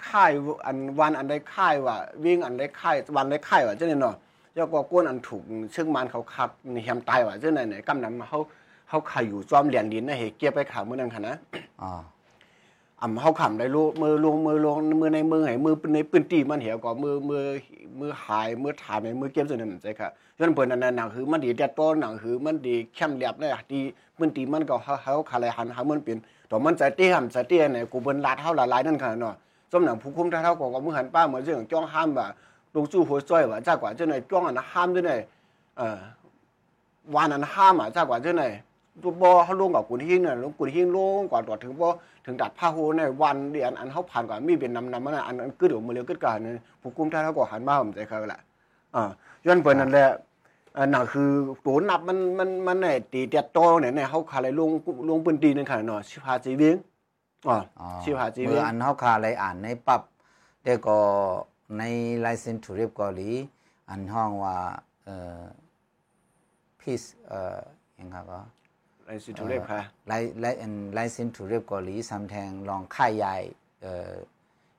[0.08, 0.32] ค่าย
[0.66, 4.16] อันวันอันใดค่ายว่า วิ่งอันใดค่ายวันใดค่ายว่าจังได๋เนาะ
[4.54, 6.50] แล้วก็ก้นอันถูกเชิงมันเขาคับ
[6.82, 8.40] เหี่ยมตายว่าเจ้าไหนี่ยกำนำเขา
[8.88, 11.36] เขาขายอยู่จอมเหรียญดินนะเฮเก็บไปขาเมื่อนั้นค่ะนะ
[11.82, 11.90] อ๋อ
[13.02, 17.44] อ่ำเขาขำได้ลูมือลงมือลงมือในมือให้มือในปืนตีมันเหี่ยวก็มือมือ
[18.00, 23.80] มือหายมือถามมือเก็บส่วนนั้นใจค่ะย้อนเปิ้นนั่นหนังคือมันดีแต่ต้นหนังคือมันดีเข้มเรียบเลยดี
[24.18, 26.16] ปืนตีมันก็เขาเขาคาลหันหามันเป็น
[26.50, 29.34] ต่อมันใจเตี้ยมใจเตี้ยเนี่ยกูเปิ้นลาดเท่าละลายนั่นค่ะเนาะ
[29.70, 32.26] จมหนังผู้คุมเท่าก็มือหันป้าเหมือนเรื่องจ้องห้ามว่า
[32.74, 35.20] ลงจู่หัวจ้อยว่าจากกว่าเจ้าไหนจ้องอันห้ามด้วยเนี่ย
[35.76, 35.98] เอ่อ
[37.14, 38.44] วานอันห้ามอะจากกว่าเจ้าไหน
[39.02, 41.88] ตัวบอเขาลงกับกุนหิ้งเนี่ยลงกุนหิ้งลงกว่าตัวถึงบอ
[42.24, 48.40] ถึงดัดผ้าโฮในวันเดียนอันเขาผ่านกว่ามีเป็นนำนำมันอันอันกึดออกมาเร็วกึดกันนะผู้กุมท่านเขาก็หันมาผมใจเขาแหละ
[48.94, 49.02] อ่า
[49.46, 50.08] ย้อนเปิดนั่นแหละ
[50.78, 51.30] อันนั้นคือ
[51.64, 54.70] ตัวนับมันมันมันเนี่ยตีเตียโตเนี่ยเนี่ยเขาขาเลยลง
[55.08, 56.76] ลงปืนตีนั่นขนาดเนาะชิพาจีเวียง
[57.48, 57.56] อ๋อ
[58.02, 60.02] ชิพาจีเมื่เวียองอันเฮาคาเลยอ่านในปรับ
[60.62, 60.98] แต่ก็
[61.78, 61.82] ใน
[62.24, 63.30] license to rape เกาหลี
[63.90, 64.56] อันห้องว่า
[65.04, 65.40] เอ่อ
[66.80, 67.58] peace เอ่อ
[67.98, 68.40] ยังครับก็
[69.10, 73.36] ไอ้สิทุเรศค่ะไลไลอัน license to rape เกาหลีสำแทงลองค่ายใหญ่
[73.82, 74.12] เอ่อ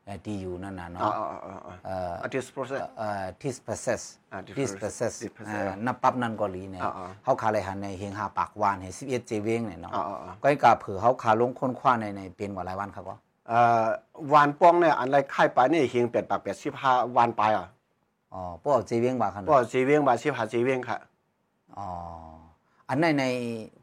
[0.06, 13.16] เอ่อที่อยู่นั่นน่ะอ๋อเนาะอ๋ออ๋ออ๋อเอ่อ artist process เอ่อ this process อ่า this this process process this process อ่านับปั๊บนั่นเกาหลีเนี่ยอ่าอ่าเฮาคาเลยหันในเฮงหาปากวานให้11เจเวงเนี่ยเนาะอ๋ออ๋ออ๋อก็กาเผือเฮาคาลงค้นคว้าในในเป็นกว่าหลายวันครับก็
[13.50, 13.86] เอ่อ
[14.34, 17.68] วานป้องเนี่ยอันไรค่ายไปนี่เฮียงเป็ดปากเป็ดสิบห้าวานไปอะ
[18.34, 20.98] อ๋อพวกจีเวียงบาคันก็จีเวียงบาสิบห้าจีเวียงค่ะ
[21.78, 21.88] อ๋อ
[22.90, 23.26] อันในใน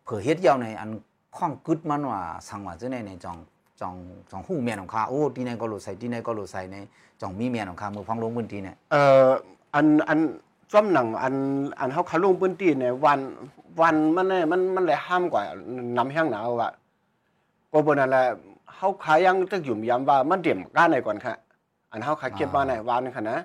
[0.08, 0.90] เผื่อเฮ็ดยาวในอัน
[1.36, 3.36] ข้องกึดมันว่าสังว่าจะในในจอง
[3.80, 3.94] จอง
[4.30, 6.76] จองหู้เมียนของข้าโอ้ที่ไหนก็หลุดใส่ที่ไหนก็หลุดใส่ใน
[7.20, 9.26] จองมีเมียนของข้ามือฟังลงพื้นที่เนี่ยเอ่อ
[9.74, 10.18] อันอัน
[10.72, 11.34] จ้อมหนังอัน
[11.78, 13.20] อันเฮาขาลงพื้นที่เนี่ยวัน
[13.80, 15.42] วันมันเนี่ยมันมันเลยห้ามกว่า
[15.96, 16.72] นำแห้งหนาวอะ
[17.72, 18.24] ก็บ่นั่นแหละ
[18.74, 21.34] เฮาขายังตึกอยู่ย้ำว่ามันเดี่ยมก้านไหนก่อนค่ะ
[21.90, 23.38] อันเฮาขาเก็บมาไหนวานค่ะนะ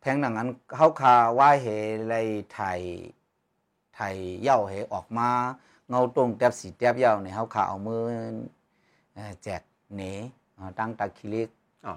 [0.00, 1.66] แพงหนังอันเขาคาว่าเห
[2.08, 2.80] เลยไทย
[3.98, 5.28] ไทยเหย้าเหออกมา
[5.88, 8.02] เงาตรงแตบสีแตบเหย้าเนี่ยเขาคาเอามือ
[9.14, 9.62] เอ่อแจก
[9.94, 10.02] เหน
[10.58, 11.48] อ่าตั้งตาคิลิก
[11.86, 11.94] อ๋อ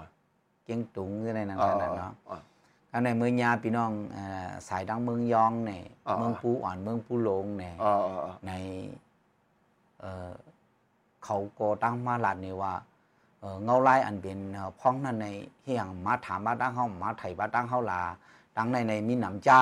[0.64, 2.38] เกียงตุงอะไรนั่นอ๋อนั่นเนาะอ๋อ
[2.92, 8.52] อันในเมืองยาพี่น้องเอ่อสายดังเมืองยองเนี่ยอ๋อเมืองปูอ่อนเมืองปูหลงเนี่ยอ๋ออ๋ออ๋อใน
[10.00, 10.32] เอ่อ
[11.24, 12.74] เขาก็ตั้งมาหลัดนี่ว่า
[13.40, 15.26] เอ่อเงาไล่อันเป็นเอ่อพ้องนั่นใน
[15.62, 18.02] เฮียงมาถามบ้านตั้งเฮามาไถบ้านตั้งเฮาลา
[18.56, 19.60] ตั้งในในมีหนำจ้า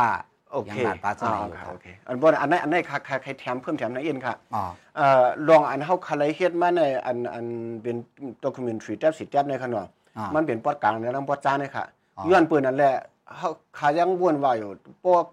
[0.52, 4.62] โอยัเคหลาดปลาสอ๋มัอยอยู่ค่ะครับโอเคอันบ่อันนั้นอันนั้นค่ะค่ะใครแถมเพิ่มแถมนะเอ็นค่ะอ๋อ
[4.96, 7.46] เอ่อลองอันเฮาคาไลเฮ็ดมาในอันอัน
[7.82, 7.96] เป็น
[8.44, 9.88] ด็อกิเมนทรีแทบสิแทบในขนาด
[10.18, 11.84] อ่ามันเป็นปอดกลางในลำปอดจ้าเนี่ยค่ะ
[12.16, 12.94] อ๋อย้อนปืนนั่นแหละ
[13.36, 14.70] เฮาขายังวนว่าอยู่
[15.04, 15.24] พวก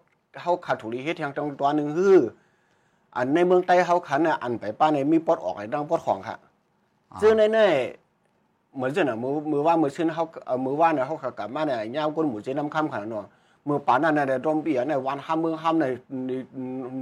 [0.41, 2.17] เฮาขาถูกลีเฮ็ดทางตรงตัวหนึงคือ
[3.15, 6.37] อันในเมืองใต้เฮาคันน่ะอันไปป้าในมีปอดออกไอ้ดังปอดของค่ะ
[7.21, 13.27] ซึ่งในๆเหมือนจังน่ะมือมือว่ามือชื่นเฮาเอ่อมือว่าน่ะเฮากลับมาเนี่ยยาวก้นหมูเจน้ำค่ำขนาดนั้น
[13.67, 15.85] มือป่านนั้นน่ะได้ตรมเปียเนี่ยวันห้ามมือห้ามใน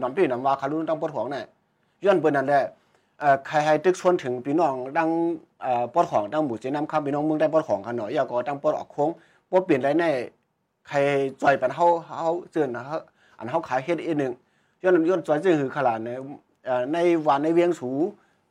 [0.01, 1.45] น้ำปีน้ำว่าคารุนดังปอดของเนี่ย
[2.03, 2.63] ย้อนปืนนั่นแหละ
[3.19, 5.09] เอ่อใครให้ตึกชวนถึงพี่น้องดัง
[5.61, 9.09] เอ่อปอดของดังหมู่เจน้ำครับพี่น้องเมืองได้ปอดของกันหน่อยอย่าก็ดังปอดออกโค้ง
[9.49, 10.09] ปอดเปลี่ยนได้แน่
[10.87, 10.97] ใคร
[11.41, 12.95] จอยปันเฮาเฮาเจือนเฮา
[13.39, 14.33] อันเฮาขายเฮ็ดอีกหนึง
[14.83, 16.09] ย้อนย้อนจอยเจือคือขลาดใน
[16.93, 16.97] ใน
[17.27, 17.89] วันในเวียงสู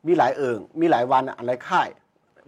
[0.07, 1.87] มีหลายเอิงมีหลายวันอะไรค่าย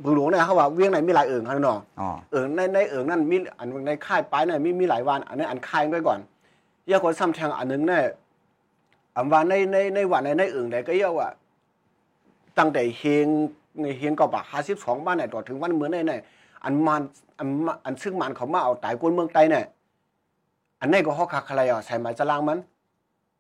[0.04, 6.20] บึงหลวงเนี่ยเขาว่าเวียงไหนมีหลายเอิงครับน้องอ๋อเอิงในในเอิงนั่นมีอันในค่ายปลายนั่นมีมีหลายวันอันนี้อันค่ายไว้ก่อน
[6.88, 8.04] อย่าคนซ้ำแทงอันหนึงเนี่ย
[9.16, 11.30] อันว่าในในในวันในในเอิงใดก็เยาว่า
[12.58, 13.28] ตั้งแต่เฮง
[14.00, 16.22] เฮงก็ปากห้าสิบสองบ้านเนี่ยต่อถึงวันเมืองได้เนี่ย
[16.64, 17.02] อันมัน
[17.38, 19.66] อันมาอันซึ่งมันเขามาเอาตายกวนเมืองไตเนี่ย
[20.82, 22.60] อันนี้ก็ฮอกคักอะไรอะใส่หมายจะลางมัน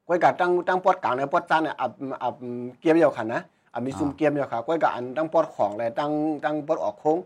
[0.07, 1.91] ก้อยกะตั้งตั้งปอดกลางในปอดจานเนี่ยอับ
[2.23, 2.35] อับ
[2.79, 3.41] เกียมเดียวขันนะ
[3.73, 6.11] อับมีซุ่มเกียมเดียวค่ะก้อยกะอันตั้งปอดของเลยตั้ง
[6.43, 7.17] ตั้งปอดออกโค้ง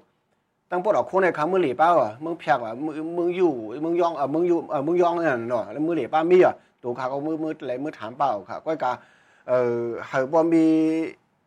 [0.70, 3.54] ตั้งปอดออกโค้งในคำมือหลีเป้าอะมึงเพียกอะมึงมึงอยู่
[3.86, 8.92] มึงย่องอะมึงอยู่เออมึงย่องเนี่ยเนาะแล้วมือหลีป้ามีอะตัวขาก็มือมืออะไรมือถามเป้าค่ะก้อยกะ
[9.48, 9.80] เออ
[10.12, 10.66] หากบ่มี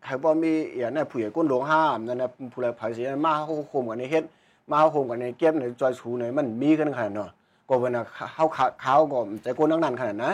[0.07, 4.25] 还บ่มีอย่างนั้นผู้ใหญ่ก้นหลวงห้ามนั่นนะผู้ใดภายเสียมาเฮาโคมกันในเฮ็ด
[4.71, 7.31] มาเฮาโคมกันในเก็บในจอยสูในมันมีกันขนาดเนาะ
[7.69, 8.03] ก็ว่าน่ะ
[8.35, 10.33] เฮาขาเขาก็ใจก้นทั้งนั้นขนาดนะ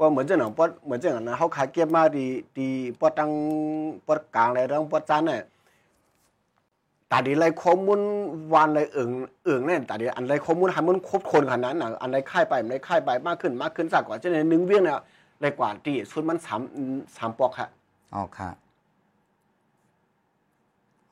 [0.00, 2.26] ว่าเหมือนจังหนังปอดเหมือนจังนั้นเฮาขาเก็บมาดี
[2.58, 2.68] ดี
[3.00, 3.30] ปอดตัง
[4.06, 5.44] ปอดกลางเลยทั้งปอดจานน่ะ
[7.10, 8.00] ตาดีไรข้อมูล
[8.52, 9.10] วันไรเอิง
[9.44, 15.00] เอิงเนี่ยตาดีอันไรข้อมูลให้มันครบคนขนาดนั้นน่ะอันไรค่ายไปมันไรค่ายไปมากขึ้นมากขึ้นซะกว่าจะในหนึ่งเวียงเนี่ย
[15.40, 16.60] ไรกว่าที่สุดมันสาม
[17.16, 17.68] สามปอกค่ะ
[18.14, 18.50] อ๋อค่ะ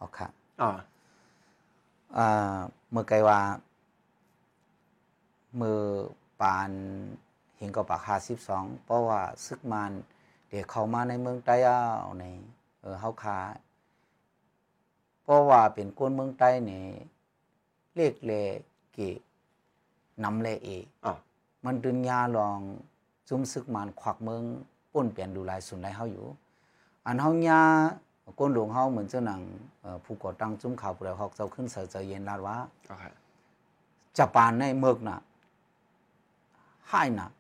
[0.00, 0.28] อ๋อค่ะ
[0.60, 0.70] อ่า
[2.16, 2.56] อ่า
[2.90, 3.38] เมื่อไกลว่า
[5.60, 5.80] มือ
[6.40, 6.70] ปาน
[7.27, 9.92] เห็นก็ปากหาสิบสองเพราะว่าซึกมัน
[10.48, 12.24] เดี๋ยวเขามาในเมืองใต้เอาใน
[12.80, 13.38] เออเฮาคา
[15.22, 16.86] เพราะว่าเป็นคนเมืองใต้เนี่ย
[17.94, 18.32] เลขเล
[18.92, 18.98] เก
[20.24, 20.68] นำเลเอ
[21.04, 21.16] อ่า
[21.64, 22.58] มันดึงยาลอง
[23.28, 24.42] จุ้มซึกมันขวักเมือง
[24.92, 26.26] ป้นเปลี่ยนดูลายสุนไลเฮาอยู่
[27.06, 27.62] อันเฮายา
[28.38, 29.42] ก้นหลวงเฮาเหมือนเจ้าหนัง
[29.80, 32.56] เอ่อผู้ก่อตั้งจุ้มข่าวผู้ใดฮอกเจ้าขึ้นเสือเจอเย็นลาดว่า
[32.88, 33.04] โอเค
[34.16, 35.18] จะปานในเมือกน่ะ
[36.88, 37.37] ให้น่ะเอ่อ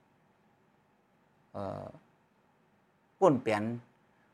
[3.20, 3.62] ก้นเปลี่ยน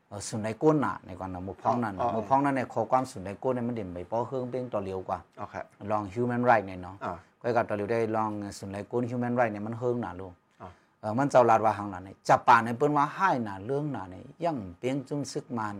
[0.07, 5.55] เอ่อสุนไลก้นน่ะในก่อนน่ะหมู่พ้องนั่นน่ะหมู่พ้องนั่นในขอความสุนไลก้นเนี่ยมันเด่นไปเพราะเฮิงเป้งต่อเลียวกว่าโอเค
[5.91, 15.75] ลอง human right เนี่ยเนาะอ่าก็กับตัวเดียวได้ลองสุนไลกุน human right เนี่ยมันเฮิงหนาลูกอ่าเออมันเจ้าลาดว่าหังหนาเนี่ยจับป่าในเปิ้นว่าให้หนาเรื่องหนาเนี่ยยังเปียงจุ้มซึกมัน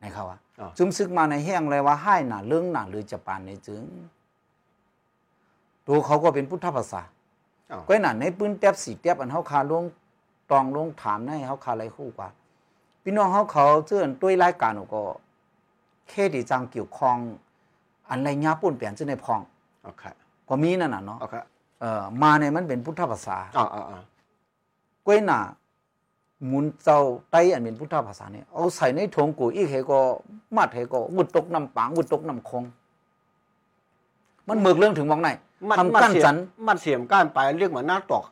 [0.00, 3.82] ในเขาว่าอ่าจุ้มซึกมันในแห้งเลยว่าให้หนาเรื่องหนาหรือจับป่าในจึง
[5.86, 7.02] ตัวเขาก็เป็นพุทธภาษา
[7.70, 9.84] อ่าก็หนาในปืนแตบสีแตบอันเฮาคาลง
[10.50, 12.28] ตองลงถามในเฮาคาอะไรคู่กว่า
[13.02, 15.02] พี่น้องเฮาเขาเจื้อนด้วยรายการก็
[16.08, 17.16] แค่ที่จังเกี่ยวข้อง
[18.08, 19.40] อันไรญาปุ่นเปลี่ยนจึงในพอง
[19.84, 20.02] โอเค
[20.48, 21.34] ก็มีนั่นน่ะเนาะโอเค
[21.80, 24.02] เอ่อมาเนี่ยมันเป็นพุทธภาษาอ่าอ่าอ่า
[25.06, 25.40] ก้วยหน่า
[26.46, 29.98] หมุนเจ้าไต้อันเป็นพุทธภาษาเนี่ยเอาใส่ในถุงกูอีกเหก็
[30.56, 32.64] มัดเหก็วุดตกน้ำปางวุดตกน้ำคง
[34.48, 35.28] มันเมือกเรื่องถึงมองไหน
[35.68, 36.36] มันทำกั้นเสียจัน
[36.66, 38.22] มันเสียมก้านไปเรียกเหมือนหน้าตอก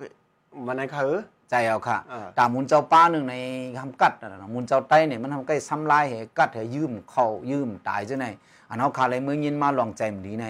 [0.66, 3.34] มันในเขาเออ ใจเอาค่ะอ่าตามหมุนเจ้าป้าหนึ่งใน
[3.78, 8.26] คำกัดน่ะนะหมุนเจ้าไต้เนี่ยมันทำใกล้ซ้ำลายเหกัดเหยืมเข้ายืมตายจังไหน
[8.68, 10.46] อันเฮาคาเลยเมืองยินมาลองใจมดีใน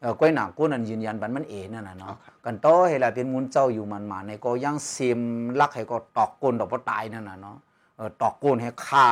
[0.00, 5.20] เออก้อยหนากูนั่นยืนยันบันมันเอนั่นน่ะเนาะกันโตเฮล่ะเป็นมุนเจ้าอยู่มันมาในก็ยังเสียม
[5.60, 7.56] ลักให้ก็ตอกก้นดอกบ่ตายนั่นน่ะเนาะ
[7.96, 9.04] เออตอกก้นให้ฆ่า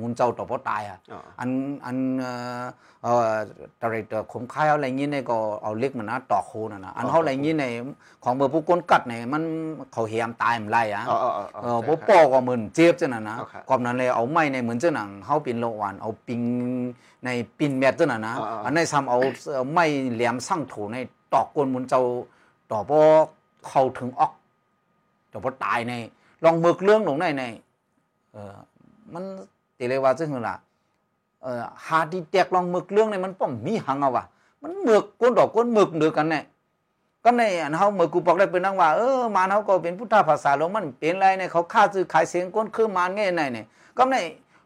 [0.00, 1.50] มุนเจ้าดอกบ่ตายอะอ๋ออัน
[1.84, 2.62] อันเอ่อ
[3.02, 3.34] เอ่อ
[3.80, 7.64] ตรเตอขมคายเอาอะไรงี้ในก็เอาเล็กมันนะตอกโคนั่นน่ะอันเฮาอะไรงี้ใน
[8.24, 9.42] ของเบอร์ผู้ก้นกัดในมัน
[9.92, 16.40] เขาเหียมตายมันไล่อะอ๋ออ๋ออ๋อเออบ่ปอก็เหมือนเจ็บจังนั้นนะโอเคก่อนนั้นเลยเอาไม้ในเหมือนจังนั้นเฮาเป็นโลหวานเอาปิง
[17.24, 17.28] ใน
[17.58, 19.18] ปินแมทจังนั้นนะอ่าๆอันในซ้ำเอา
[19.54, 20.96] เอาไม้แหลมสั่งโถใน
[21.32, 22.02] ตอกก้นมุนเจ้า
[22.70, 22.98] ต่อบ่
[23.68, 24.32] เข้าถึงออก
[25.32, 25.92] ต่อบ่ตายใน
[26.44, 27.44] ลองเบิกเรื่องลงในใน
[28.32, 28.56] เออ
[29.14, 29.24] มัน
[29.82, 30.54] ติเลยว่าจังหือล่ะ
[31.42, 34.24] เออหาดีแตกลองเบิกเรื่องในมันป้อมมีหังเอาว่ะ
[34.62, 36.40] มันเบิกก้นดอกก้นเบิกเดือกันแน่
[37.24, 43.66] ก็ในอันเฮาเมื่อกูบอกได้เป็นนังว่าเออมานเฮาก็เป็นพุทธภาษาลงมันเป็นไรเนี่ยเขาฆ่าซื้อขายเสียงก้นคือมานไงไหนเนี่ย
[43.96, 44.16] ก็ใน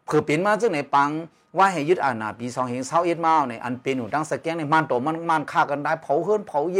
[0.05, 1.09] เผื่อเป็นมาจังไหนปัง
[1.57, 6.79] ว่าให้ยึดอาณาปีสองเห็นเศร้าเอ็ดมาเนี่ยอันเป็นอยู่ดังสแกงในมันโตมันมันฆ่ากันได้เผาเฮือนเผาเย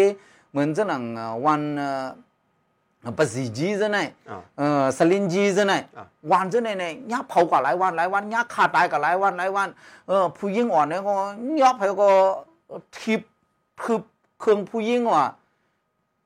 [0.51, 2.26] เหมือนจังหนังเอ่วันเอ่อปสีจีจังไหนังวัน
[6.51, 9.67] จังไหนเนี่ยยับเผาก็หลายวันหลายวันยักฆ่าตายก็หลายวันหลายวัน
[10.07, 11.13] เออผู้หญิงอ่อนเนี่ยก็
[11.61, 12.09] ยับให้ก็
[12.99, 13.21] ทิบ
[13.83, 13.99] คือ
[14.39, 15.25] เครื่องผู้หญิงว่ะ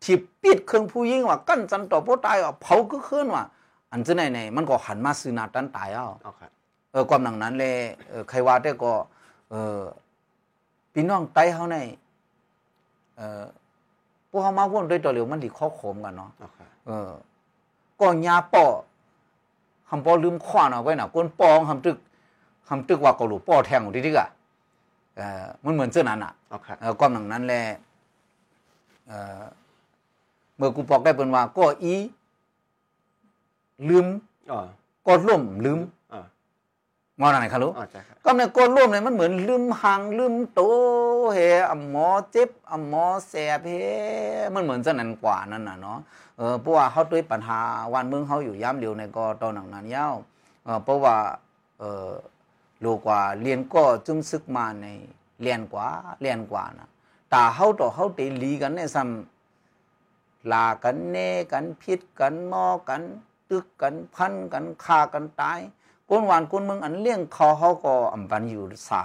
[0.04, 3.44] ที่ปิดเครื่องผู้หญิงว่ากั้นจันต่อผู้ตายว่าเผาก็ขึ้นว่า
[3.92, 6.42] อันจะไหนไหนมันก็หันมาซื้อนาตันตายเอาโอเค
[6.92, 7.76] เออความหนังนั้นเลย
[8.10, 8.94] เออใครว่าได้ก็
[9.50, 9.80] เออ
[10.94, 11.78] พี่น้องไตเฮาใน
[13.18, 13.44] เออ
[14.30, 16.32] พวกเฮามาวนด้วยตัวเหลียวมันดีข้อโขมกันเนาะ
[16.86, 17.12] โอเคเออ
[18.00, 18.66] ก็ยาปอ
[19.90, 21.98] หำปอลืมขวานเอาไว้น่ะก้นปองหำตึก
[22.70, 24.30] หำตึกว่าก็หลูปอแทงอยู่ที่ๆอะ
[25.16, 27.62] เออมันเหมือนเจ้านั้นอะโอเคเอ่อความหนังนั้นแหละ
[29.08, 29.42] เอ่อ
[30.58, 31.96] เมื่อกูบอกได้เป็นว่าก็อี
[33.90, 34.06] ลืม
[34.52, 34.60] อ๋อ
[35.08, 35.80] ก็ล่มลืม
[37.22, 40.62] อ๋อมองอะไรครับลูกอ๋อใช่ครับก็ในก็ล่มเนี่ยมันเหมือนลืมหางลืมโต
[41.34, 41.38] เฮ
[41.70, 43.74] อ่ำหมอเจ็บอ่ำหมอแสบเฮ
[44.54, 46.00] มันเหมือนจะนั้นกว่านั่นน่ะเนาะ
[46.38, 47.60] เออเพราะว่าเขาด้วยปัญหา
[47.94, 50.16] วันเมืองเขาอยู่ย้ำเดียวในก็ตอนหนังนั้นยาว
[50.66, 51.16] เออเพราะว่า
[51.80, 52.12] เออ
[52.82, 54.88] โลกว่าเรียนก็จุ่มซึกมาใน
[55.42, 55.88] เรียนกว่า
[56.22, 56.90] เรียนกว่านะ
[57.30, 61.18] แต่เขาต่อเขาเตลีกันในซ้ำลากันเน
[61.52, 63.02] กันพิษกันมอกัน
[63.50, 65.60] ตึกกันพันกันฆ่ากันตาย
[66.14, 69.04] ก้นหวานก้นเมืองอันเลี้ยงเขาเขาก็อำบันอยู่สา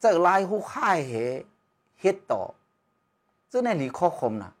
[0.00, 1.12] เจ้าลายหูค่ายเห
[2.00, 2.42] เฮ็ดต่อ
[3.52, 4.52] จ้าในหลีข้อคมนะ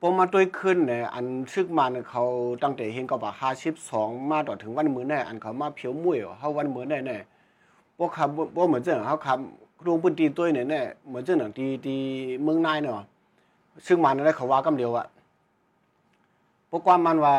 [0.00, 2.24] พอมาตัวขึ้นเนี่ยอันซึกมาเนี่ยเขา
[2.62, 3.50] ตั้งแต่เห็นก็บ่า
[3.86, 7.16] 52มาต่อถึงวันมื้อแน่อันเขามาเพียวมุ้ยเหรอเฮาวันมื้อแน่แน่
[7.96, 12.00] พวกคำบ่เหมือนเจ้าเฮาคำรวมพื้นที่ตัวเนี่ยแน่เหมือนเจ้าหนังที่ที่
[12.42, 13.06] เมืองนายเนาะ
[13.86, 15.06] ซึ่งมันได้เขาว่ากำเดียวอะ
[16.70, 17.34] พวกความมันว่า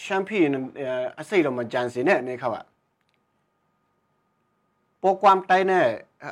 [0.00, 2.64] แชมเปี้ยนเอ่ออาศัยเรามาจันสิเนี่ยนี่เขาอะ
[5.02, 5.84] พวกความไตเนี่ย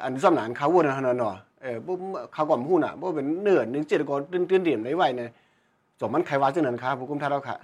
[0.04, 1.92] อันสำนักเขาวนนะเนาะเออบ่
[2.32, 5.30] เขาก็ฮู้น่ะบ่เป็นเนื้อนึงเจ็ดก็ตื่นๆเดียมได้ไว้เนี่ย
[5.98, 7.56] จอมันใครว่าจังนั้นครับผู้กุมท่าเราค่ะ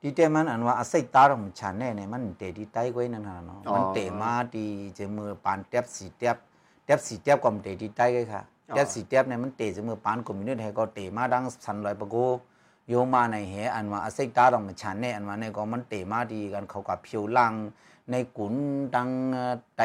[0.00, 6.36] ဒီတဲมันอันว่าอาศัยตาတော့မချန်နဲ့နဲ့มันเตดีไตไว้นั่นน่ะเนาะ อ๋อ มันเตมาดีเจมือปานแทบสีแทบ
[6.84, 9.12] แทบสีแทบก็มันเตดีไตไว้ค่ะ อ๋อ แทบสีแท
[12.89, 17.53] โยมาในเหอันว่าอาศัยตาต้องฉันเนี่ยอันว่าในก็มันเตมาดีกันเขากับผิวลัง
[18.11, 18.53] ในกุน
[18.95, 19.09] ตัง
[19.77, 19.81] ไต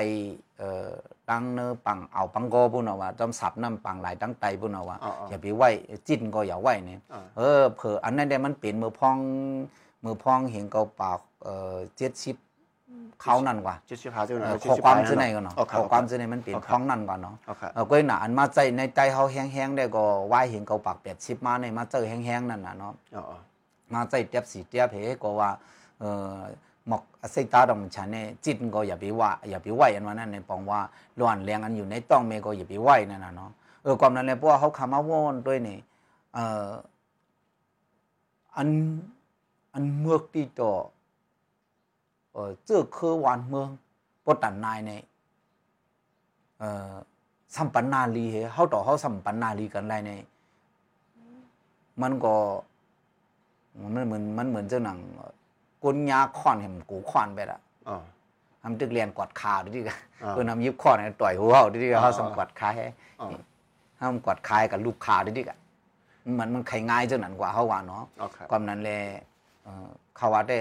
[0.58, 0.92] เอ่อ
[1.30, 4.96] ตังเนปังเอาปังโกปุ่นเอาว่าจอมสับน้ำปังหลายตั้งไตพุ่นเอาว่า
[5.28, 5.62] อย่าไปไหว
[6.06, 7.00] จิ้นก็อย่าไหวเนี่ย
[7.36, 9.18] เออเผออันนั้นได้มันเปลี่ยนมือพอง
[10.04, 12.36] มือพองเห็นเกาปากเอ่อเจ็ดสิบ
[13.22, 23.36] เขานั่นกว่า75จังเอนั้นอขอความจะไหนกันเนาะโอขอความจะไหนมันเป็นพองนั่นก่อนเนาะโอเคเออก็หนาอันมาใจในใจเขาแห้งๆได้ก็ไหวเห็นเกาปากแปดสิบมาในมาเจอแห้งๆนั่นน่ะเนาะอ๋อ
[23.94, 25.50] มาใจเตียบสีเตียบเหก็ว่า
[26.00, 26.36] เออ
[26.88, 30.80] หมอกเซตาดองฉันเนี่ยจิตก็อย่าไปว่าอย่าไปไหวอันว่านั่นในปองว่า
[31.20, 33.50] ร้อนแรงอันอยู่ในต้องเมก็อย่าไปไหวนั่นน่ะเนาะ
[33.82, 35.78] เออความนั้นเลยเพราะว่าเขาคำมาว่นด้วยนี่
[36.34, 36.68] เออ
[38.56, 38.68] อัน
[39.74, 40.72] อันเมือกที่ต่อ
[42.32, 43.68] เออเจ้าคือหวานเมือง
[44.24, 45.02] ปตันนายเนี่ย
[46.58, 46.92] เออ
[47.56, 50.20] สัมปันนาลีเหเขาต่อเขาสัมปันนาลีกันไรเนี่ย
[52.02, 52.34] มันก็
[53.94, 54.98] มันเหมือนมันเหมือนเจ้าหนัง
[55.82, 57.96] กุนยาขอนเห็นกูขอนไปละอ๋อ
[58.62, 62.84] ทำตึกเรียนกอดขาดิดิกะอ่าเพื่อนำยิบขอนให้ต่อยหัวเขาดิดิกะอ่าเขาสมกอดขาให้
[63.20, 63.28] อ๋อ
[64.00, 65.58] ห้ามกอดคายกับลูกขาดิดิกะ
[66.38, 69.00] มันมันใครง่ายเจ้าหนังกว่าเขาว่าเนาะโอเคความนั้นแหละ
[69.64, 70.58] เอ่อเขาว่าได้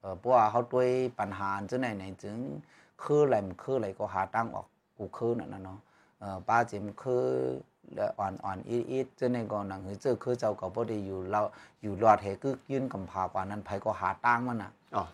[0.00, 2.38] เออเพราะว่าเขาด้วยปัญหาเจ้าไหนไหนจึง
[3.02, 5.78] คืออะไรมันคืออะไรก็หาตั้งออกกูคือนั่นนะเนาะ
[6.18, 7.24] เออป้าจิมคือ
[8.18, 11.40] อ่อนอ่อนอีดอีดเจ้าในก็หนังหือเจ้าคือเจ้าก็บ่ได้อยู่เรา
[11.82, 15.04] อยู่รอดเหคือยื่นกำพากว่านั้นไผก็หาตั้งมันน่ะอ๋อ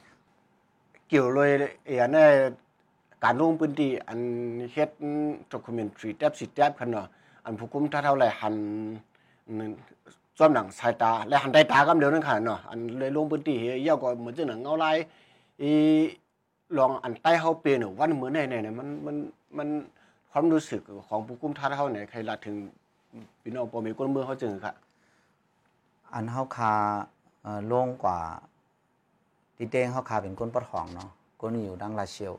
[1.09, 1.51] เกี่ยวเลย
[1.87, 2.29] เอียเนี่ย
[3.25, 4.21] การลงพื้นที่อัน
[4.73, 4.91] เฮ็ด
[5.51, 7.07] ด็อกิเมนทรีแทบสิแทบคันเนาะ
[7.45, 8.55] อันผู้คุมถ้าเท่าไหร่หัน
[10.39, 14.97] ซ่อมหนังสายตา และหันได้ตากำเดียวนั่นค่ะเนาะอันเลยลงพื้นที่เฮยาวก็เหมือนจังหนังเงาลาย
[15.63, 15.71] อี
[16.79, 19.17] ลองอันใต้เฮาเป็นวันเหมือนไหนๆเนี่ยมันมัน
[19.59, 19.69] มัน
[20.31, 22.57] ความรู้สึกของผู้คุมท่าเท่าไหนใครละถึง
[23.41, 24.75] พี่น้องพ่อแม่คนเมืองเขาจึงค่ะ
[26.13, 26.73] อันเฮาคา
[27.43, 28.19] เอ่อลงกว่า
[29.57, 32.35] ติเตงเฮาคาเป็นคนปะทองเนาะคนอยู่ดังลาเชียว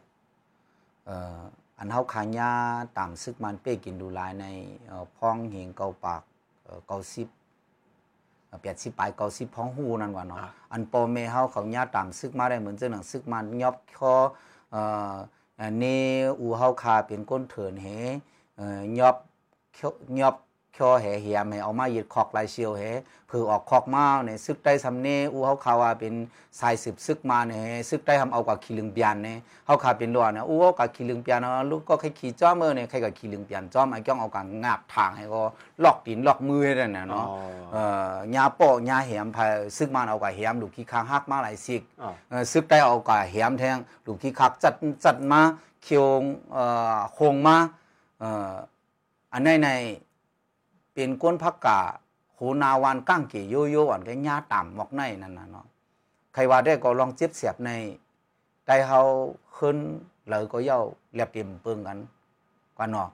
[1.06, 1.40] เอ่อ
[1.78, 2.52] อันเฮาคาญา
[2.98, 4.46] ตามซึกมันเป้กินดูลายใน
[4.88, 6.22] เอ่อพ้องเหงเกาปาก
[6.64, 7.28] เอ่อเกาซิบ
[8.48, 14.14] เอ่อแปดสิบปลายเกาซิบพ้องหูนั่นว่าเนาะอ่าอันปอเมเฮาเขาญาตามซึกมาได้เหมือนเจ้าหนังซึกมันยอบคอ
[14.72, 14.82] เอ่
[15.14, 15.16] อ
[15.58, 15.84] เอ่อเน
[16.40, 17.88] อูเฮาคาเป็นก้นเถินเฮ
[18.58, 19.16] เอ่อยอบ
[19.74, 22.84] เคี้ยวยอบเคี้ยวแหเหียมให้เอามายึดคอกลายเชียวเฮ
[23.28, 26.14] เพื่อออกคอกมาเนี่ยซึกได้สำเนอูเฮาคาว่าเป็น
[26.60, 27.60] สายสืบซึกมาเนี่ย
[27.90, 35.42] ซึกได้ทำเอากับขี้ลึงเปียนเนี่ยเฮาคาเป็นล้วนเนี่ยอูเอากับขี้ลึงเปียนเนาะลูกก็ใครขี่จ้อมเออเนี่ยใครกับขี้ลึงเปียนจ้อมไอ้จ้องเอากับงาบทางให้ก็
[35.84, 37.26] ลอกตีนลอกมือให้ได้น่ะเนาะ
[37.74, 41.82] เอ่อยาโปะยาแหมพายซึกมันเอากับแหมลูกขี้ค้างฮักมาหลายสิก
[42.30, 44.74] เออซึกได้เอากับแหมแทงลูกขี้คักจัด
[45.06, 45.42] จัดมา
[45.84, 46.06] เคียว
[46.54, 46.64] เอ่
[46.94, 47.58] อโคงมา
[48.20, 48.54] เอ่อ
[49.34, 49.70] อันในใน
[51.00, 51.80] เป็นก้นพักกา
[52.36, 55.66] โหนาวันก้างเกยโยโย่อันก็ญาต่ำหมอกในนั่นน่ะเนาะ
[56.34, 57.70] ใครว่าได้ก็ลองเจ็บเสียบใน
[58.66, 59.02] ได้เฮา
[59.58, 59.78] ขึ้น
[60.30, 60.80] เลยก็เย่า
[61.16, 61.98] แลบเต็มเปิงกัน
[62.78, 63.10] กว่าเนาะ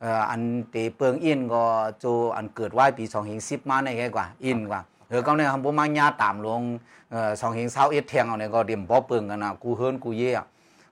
[0.00, 1.62] เอ่ออันเตเปิงอินก็
[1.98, 2.04] โจ
[2.36, 6.62] อันเกิดไว้ปี2 0 10มาในแก่กว่า อินกว่าเออก็เนี่ยคำบ่มาญาตามลง
[7.10, 10.46] เอ่อ2 0 21เที่ยงเอาเนี่ยก็เตรียมบ่เปิงกันนะกูเฮิรนกูเย่อะ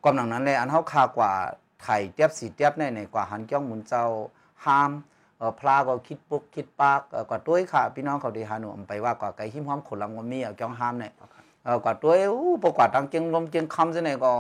[0.05, 1.31] กำลังนั้นเลยอันเฮาคากว่า
[1.83, 4.05] ไทยเตียบสีเตียบในในกว่าหันจ้องมุนเจ้า
[4.67, 4.91] ห้าม
[5.59, 11.13] พลาก็คิดปุกคิดปากกว่าต้วยค่ะ พี่น้องเขาด้หานูอำไปว่ากว่าไก่หิมหอมขนลังว่ามีเอาจ้องห้ามเนี่ย
[11.85, 14.33] กว่าต้วยอู้ปกว่าตังเจียงลมเจียงคำซะเนี่ยก็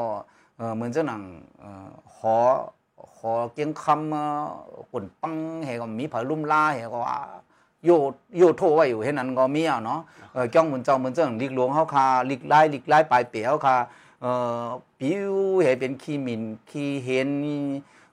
[0.75, 1.23] เหมือนเจ้าหนัง
[1.61, 2.37] เอ่อหอ
[3.17, 4.25] ขอเกียงคำ ờ,
[4.93, 5.35] ปุ่นปัง
[5.65, 7.17] เฮก็มีเผาลุ่มลาเฮก็ว่า
[7.85, 7.91] โย
[8.37, 10.01] โยโทไว้อยู่เห็นนั้นก็มีอะเนาะ
[10.53, 13.77] เจ้องเหมือนเจ้าเหมือนเจ้าลิกหลวงเฮาคาลิกไล่ลิกไล่ปลายเปียวคา
[14.23, 14.33] เอ่
[14.63, 14.65] อ
[14.99, 17.31] ปิวเฮเป็นขี้หมินขี้เห็น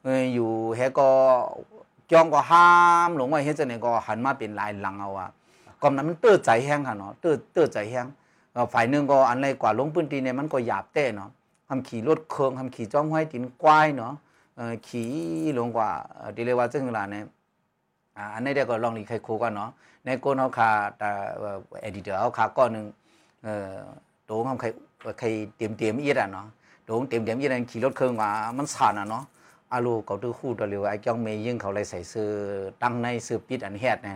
[0.05, 1.09] อออยู่เฮก็
[2.11, 2.67] จองก็ห้า
[3.07, 5.27] มหลงว่าเฮ็ดจังได๋ก็หันมาเป็นลายหลังเอาว่า
[5.81, 8.05] กํอนนั้นมันเตื้อใจแห้งค่ะเนาะเตื้อเตื้อใจแห้ง
[8.73, 11.29] ฝ่ายนึงก็อันไรกว่าลงพื้นที่เนี่ยมันก็หยาบเต้เนาะ
[11.67, 14.13] ทำขี่รถเครื่องทำขี่จ้องห้อยตินควายเนาะ
[14.87, 15.09] ขี่
[15.57, 15.89] ลงกว่า
[16.35, 17.25] ดิเลยว่าจังหลาเนี่ย
[18.33, 19.69] อันนี้ได้ก็ลองรีใครครูกันเนาะ
[20.05, 21.09] ในโกนเฮาคาแต่
[21.81, 22.85] เอดิเตอร์เฮาคาก้อนนึง
[23.43, 23.77] เอ่อ
[24.25, 24.67] โตงทำใคร
[25.19, 26.47] ใครเตรียมๆอีดอะเนาะ
[26.85, 29.23] โตงเตรียมๆอีดขี่รถเครื่องว่ามันสั่นอะเนาะ
[29.73, 32.29] อาลูเขาตื้อคู่ตัวเร็วไอ้จ้องเมยิงเขาเลยใส่เสื้อ
[32.81, 34.11] ตั้งในเสื้อปิดอันแฮดไง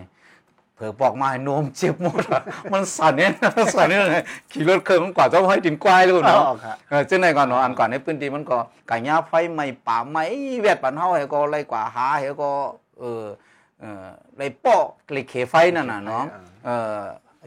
[0.75, 2.41] เผื่อบอกมาให้โนมเจ็บหมดอะ
[2.73, 3.31] มันสั่นเนี่ย
[3.73, 4.17] สั่นเนี่ยไง
[4.51, 8.57] ขี่รถเครื่องมันกว่าจะให้ดินกวายเลยอ๋เนาะอค่ะเออจังไดก่อนเนาะอันก่อนในพื้นที่มันก็
[8.89, 10.23] กะหญ้าไฟไหม้ป่าไหม้
[10.61, 12.51] เวียดปันเฮาให้ก็ไล่กว่าหาให้ก็
[12.99, 13.23] เออ
[13.81, 14.05] เออ
[14.37, 16.23] ไล่ปอกไล่เขไฟนั่นน่ะเนาะ
[16.65, 16.99] เออ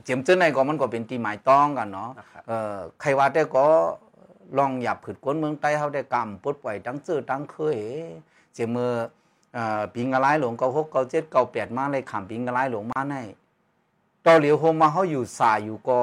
[0.05, 3.67] เจียมจังไดก็มันก็เป็นที่หมายต้องกันเนาะนะครับเออใครว่าแต่ก็
[4.59, 7.79] ลองหยับผืดกวนเมืองใต้เฮาได้กรรมปลดปล่อยทั้งเจอทั้งเคย
[8.55, 8.93] เจยมือ
[9.55, 13.15] เอ่อปิงกะลายหลงเก้าหกเก้าเจ็ดเก้าแปดมาเลยขำปิงกะลายหลงมาใน
[14.27, 16.01] ต่อเหลียวโฮมาเฮาอยู่สายอยู่ก็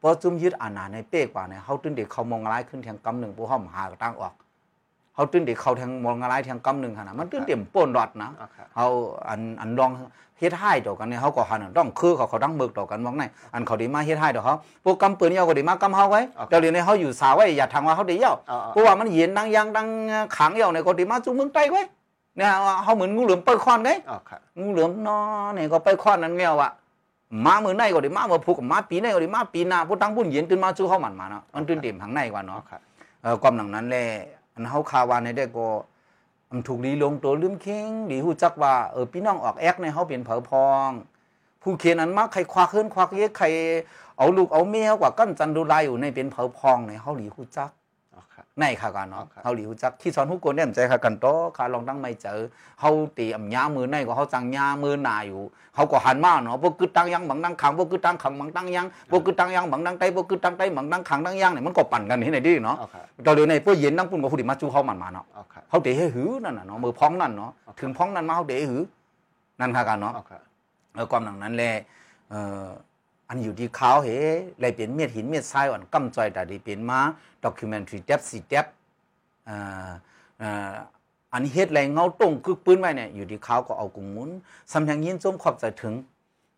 [0.00, 4.34] พอจุ่มยึดอานาในเป้กว่าเนี่ยเขาตื่นเด็กเขามองอะไรขึ้นแทงกำหนึ่งผู้ห้อมหากตั้งออก
[5.16, 8.86] เขาตื่นเด็กเขาแทงมองอะไรแทงกำหนึ่งขนาดมันตื่นเต็มป่นรอดนะอ๋อค่ะเขา
[9.28, 9.90] อันอันลอง
[10.38, 13.24] เฮ็ดให้ต่อกันเนี่ยเขาก็หันต้องคือเขาเขาตั้งเบิกต่อกันมองใน
[13.54, 19.86] อันเขาดีมาเฮ็ดให้ต่อเขาพวกกำปืนเนี่ยเขาก็ดีมากำเขาไว้เดี๋ยวนี้เขาอยู่สาวไว้อย่าทางว่าเขาดีเย้าอ๋อเพราะว่ามันเย็นดังยังดัง
[20.36, 21.82] ขังเย้าเนี่ยก็ดีมาจุ่มเมืองใต้ไว้
[22.36, 22.50] เนี่ย
[22.82, 25.18] เขาเหมือนงูเหลือมเปิดควันไงอ๋อค่ะงูเหลือมนอ
[25.54, 26.70] เนี่ยก็ไปคว้านนั้นแมวอะ
[27.46, 32.78] มามือในก็ได้มามาผูกมาปีในก็ได้มาปีหน้าผู้ตั้งบุญเย็นตื่นมาจู้เข้ามันมาเนาะมันตื่นเต็มข้างในกว่าอ๋อเนาะค่ะ
[33.22, 34.04] เออความหนังนั้นแหละ
[34.56, 35.68] อันเฮาคาวานในได้ก็
[36.50, 40.90] มันถูกลีลงตัวลืมเข่งดีหูจักว่าเออพี่น้องออกแอกในเฮาเป็นเผอพอง
[41.62, 43.46] ผู้เขียนอันมากใครควักขึ้นควักเยอะใคร
[44.18, 47.70] เอาลูกเอาเมียกว่ากั้นจันดูลายอยู่ในเป็นเผอพองในเฮาหลีหูจัก
[48.60, 52.38] ในค่ะกันเนาะครับเฮาหลิวจักที่สอนฮู้กวนเนี่ยใจค่ะกันโตค่ะลองตั้งไม่เจอ
[52.80, 55.42] เฮาตีอำยามือในก็เฮาจังยามือหน้าอยู่
[55.74, 68.82] เฮาก็หันมาเนาะบ่คือตั้งยังบังตั้งขังบ่คือตั้งขังบังตั้งยังบ่คือตั้งยังบังตั้งไตบ่คือตั้งไตบังตั้งขังตั้งยังเนี่ยมันก็ปั่นกันนี่ไหนดิเนาะอ๋อค่ะตอนเดี๋ยวในพวกเย็นนั่งปุ่นก็ผู้ดิมาจู้เฮามันมาเนาะอ๋อค่ะเฮาเดให้หือนั่นน่ะเนาะมือพ้องนั่นเนาะถึงพ้องนั่นมาเฮาเดให้หือ
[69.60, 70.40] นั่นค่ะกันเนาะอ๋อค่ะ
[70.94, 71.72] เออความหนังนั้นแหละ
[72.30, 72.66] เอ่อ
[73.28, 74.08] อันอยู่ที่เขาเห
[74.60, 77.00] เลยเป็นเม็ดหินเม็ดทรายอ่อนกำจอยแต่ดีเป็นมา
[77.44, 78.66] ด็อกิเมนทรีเดฟซีเดฟ
[79.46, 79.56] เอ่
[79.88, 79.90] อ
[80.38, 80.72] เอ่อ
[81.32, 84.30] อันเฮ็ดแรงเงาตรงคือปืนไว้เนี่ยอยู่ที่เขาก็เอากุงหมุน
[84.72, 85.94] สำแหงยินจมขอบใจถึง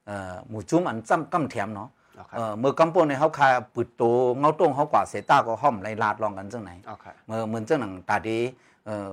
[0.07, 4.03] เอ่อหมู่จุ้มอันจำกำแถมเนาะอ๋อค่ะเอ่อเมื่อกำปนในเขาคาปืดโต
[4.39, 8.39] เงาตรงเขากว่าเสตาก็ห้อมไล่ลาดลองกันจังไหนอ๋อค่ะเมื่อเหมือนเจ้าหนังตาดี
[8.85, 9.11] เเอ่อ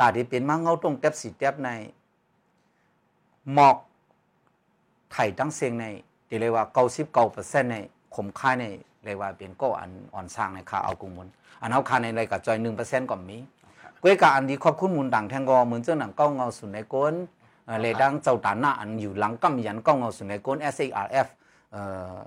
[0.00, 1.70] ตาที่เป็นมาเงาตรงเต็บสีเต็บใน
[3.52, 3.76] หมอก
[5.12, 5.86] ไถ่ทั้งเสียงใน
[6.30, 7.76] ที่เรียกว่าเก้าสิบเก้าเปอร์เซ็นต์ใน
[8.14, 8.64] ขมค่ายใน
[9.04, 11.28] เรียกว่าเป็นก็อันอ่อนสร้างในค่าเอากุมุน
[11.62, 13.38] อันเอาค่าในอะไรกับจอยหนึ่งเปอร์เซ็นต์ก็มี
[14.02, 17.14] ก้วยกาอันดีขอบคุณมูลดังแทงกอเหมือนเจ้าหนังเก้าเงาสุนในก้น
[17.80, 21.28] เลยดังเจ้าตาหน้าอันอยู่หลังกำยันเก้าเงาสุนในก้น SARF
[21.72, 21.82] เอ่
[22.14, 22.18] อ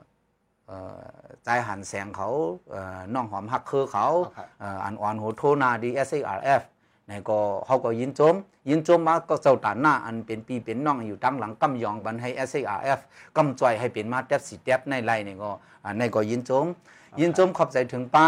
[0.68, 1.04] เอ่อ
[1.44, 2.30] ใจหันแสงเขา
[2.72, 6.62] เอ่อน้องหอมหักคือเขาครับเอ่ออันอ่อนโหโทนาดี SARF
[7.08, 8.36] ในก็เขาก็ยินโจม
[8.70, 13.00] ยินโจมมาก็เจ้าตาหน้าอันเป็นปีเป็นน้องอยู่ตั้งหลังกำยองบันให้ SARF
[13.38, 15.52] กำจอยให้เป็นมาเต็บสิเต็บในไรในก็
[15.84, 16.66] อันในก็ยินโจม
[17.20, 18.26] ยินโจมขอบใจถึงป้า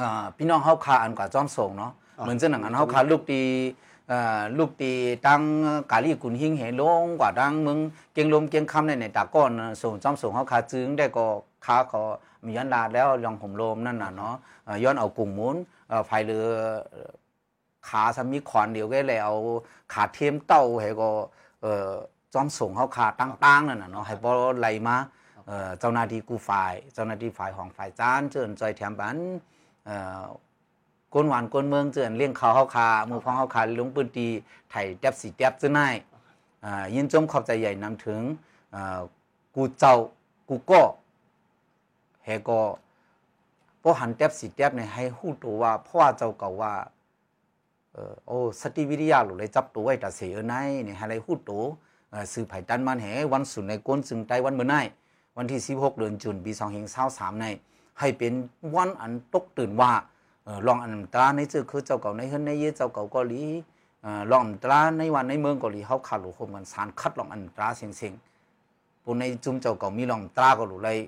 [0.00, 3.42] อ่าพี่น้องเฮาคาอันกว่าจอมส่งเนาะเหมือนเจ้าหนังอันเฮาคาลูกตี
[4.08, 4.92] เอ่อลูกตี
[5.26, 5.42] ตั้ง
[5.90, 7.78] กาลีกุนหิงเหลงกว่าดังเมือง
[8.12, 11.26] เกียงลมเกียงคำในในตาก้อนน่ะส่งจอมส่งเฮาคาจึงได้ก็
[11.66, 12.02] คาก็
[12.44, 15.56] มีย้อนลาดแล้วยองผมโลมนั่นน่ะเนาะเอ่อย้อนเอากุ้งหมุน
[15.88, 16.44] เอ่อไฟเรือ
[17.88, 19.34] ขาสามีขอนเดียวก็เลยเอา
[19.92, 21.10] ขาเทียมเต้าให้ก็
[21.62, 21.90] เอ่อ
[22.34, 24.96] จอมส่งเฮาคาตั้งๆนั่นน่ะเนาะให้บ่ไหลมา
[25.46, 29.16] เอ่อเจ้าหน้าที่กู้ฝ่าย เจ้าหน้าที่ฝ่ายของฝ่ายจานเจิญจอยแถมบัน
[29.86, 30.24] เอ่อ
[31.12, 34.26] กวนหวานกวนเมืองเจือนเลี้ยงเขาเฮาคาหมู่พ้องเฮาคาลงปืนตี
[34.70, 35.80] ไถแดบสีแดบซื่อใน
[36.64, 38.20] อ่ายินจมขอบใจใหญ่นำถึง
[38.74, 39.00] อ่า
[39.54, 39.94] กูเจ้า
[40.48, 40.82] กูก็
[42.24, 42.60] เฮก็
[43.82, 47.01] บ่หันแดบสีแดบเนี่ยให้ฮู้ตัวว่าเพราะว่าเจ้าเก่าว่าเออ
[48.26, 51.62] โอ้สติวิทยาหลุเลยจับตัวไว้ตาเสียในเนี่ยให้เลยฮู้ตัว
[52.32, 54.74] สื่อไผ่ตันมันแหวันสุนในก้นซึ่งไต้วันเมื่อไน
[55.36, 56.52] วันที่ 16 เดือนจุนปี
[56.96, 57.46] 2523ใน
[57.98, 58.32] ให้เป็น
[58.74, 59.92] วันอันตกตื่นว่า
[60.44, 63.42] เอ่อลองอันตราในเจอคือเจ้าเก่าในเฮือนในเยเจ้าเก่าเกาหลี
[64.02, 70.98] เอ่อลองอันตราในวันในเมืองเกาหลีเขาขาดหลูคมกันสารคัดลองอันตราเสียงเสียงๆปุ่นในจุ่มเจ้าเก่ามีลองตราก็หลูเลย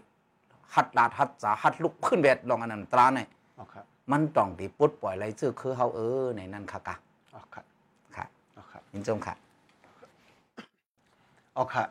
[0.75, 3.27] ฮัดลาดฮัดจาฮัดลุกขึ้นแบดลองอันตราเนี่ย
[3.59, 3.75] อ๋อค
[4.13, 6.97] มันต้องตีปลดปล่อยไรเจอคือเขาเออในนั้นค่ะกะ
[7.35, 7.65] อ๋อครับ
[8.17, 8.25] ค่ะ
[8.57, 9.35] อ๋อครับยินจมค่ะ
[11.57, 11.85] อ๋อค่ะ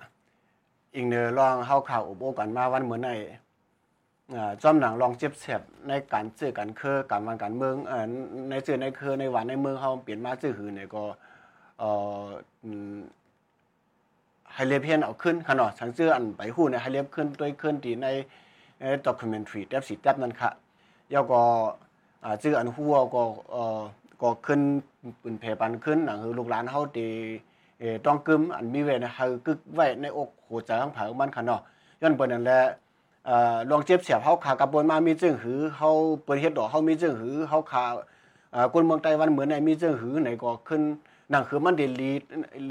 [0.96, 3.12] อีกเนอลองเฮาข่าวอุบโอกันมาวันเหมือนใน
[4.36, 8.06] อ่าจอมหนังลองเจ็บเสียบในการซื้อกันคือการวันการเมืองเอ่อ
[8.50, 11.04] ในซื้อในคือในวันในเมืองเฮาเปลี่ยนมาซื้อหือเนี่ยก็
[11.80, 11.90] เอ่
[12.24, 12.26] อ
[12.64, 12.98] อืม
[14.54, 18.08] ให้เรียบเพียนเอาขึ้นค่ะเนาะสังซื้ออันไปหู้เนี่ยให้เรียบขึ้นด้วยขึ้นที่ใน
[19.06, 20.52] ด็อกิเมนทรีแทบสิแทบนั่นค่ะ
[21.12, 21.42] แล้วก็
[22.24, 23.82] อ่าชื่ออันหัวก็เอ่อ
[24.22, 24.62] ก็ขึ้น
[25.20, 27.12] เปืนเพปันขึ้นหนังคือลูกหลานเฮาที่
[27.80, 31.62] เอต้องกึมอันมีไว้นะคือกึกไว้ในอกหัวใจของเผามันค่ะเนาะ
[32.02, 32.60] ย้อนเปิ้นนั่นแหละ
[33.26, 35.90] เอ่อลองเจ็บเสียบเฮาขากระบวนมามีจึงหือเฮา
[36.24, 37.84] เปิ้นเฮ็ดดอกเฮามีจึงหือเฮาขา
[38.52, 40.82] เอ่อคนเมืองไต้หวันเหมือนในมีจึงหือไหนก็ขึ้น
[41.32, 42.12] นั่นคือมันได้รี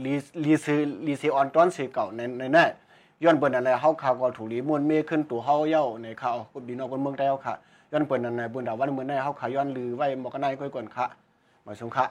[0.05, 2.69] รีรีซือรีซีออนตอนสิเก่าในในนั้น
[3.23, 7.55] ย้อนเปิ้นนั่นแหละเฮาขาก็ถูกรีมวนเมขึ้นตัวเฮาเย้าในเขาวคนพี่น้องคนเมืองไต้เฮาค่ะ
[7.93, 11.07] ย้อนเปิดนันในบุญดาวันเมื่อนในเฮาขาย้อนลือไว้หมอกนายก้อยกวนคะ
[11.67, 12.05] มาชมคะ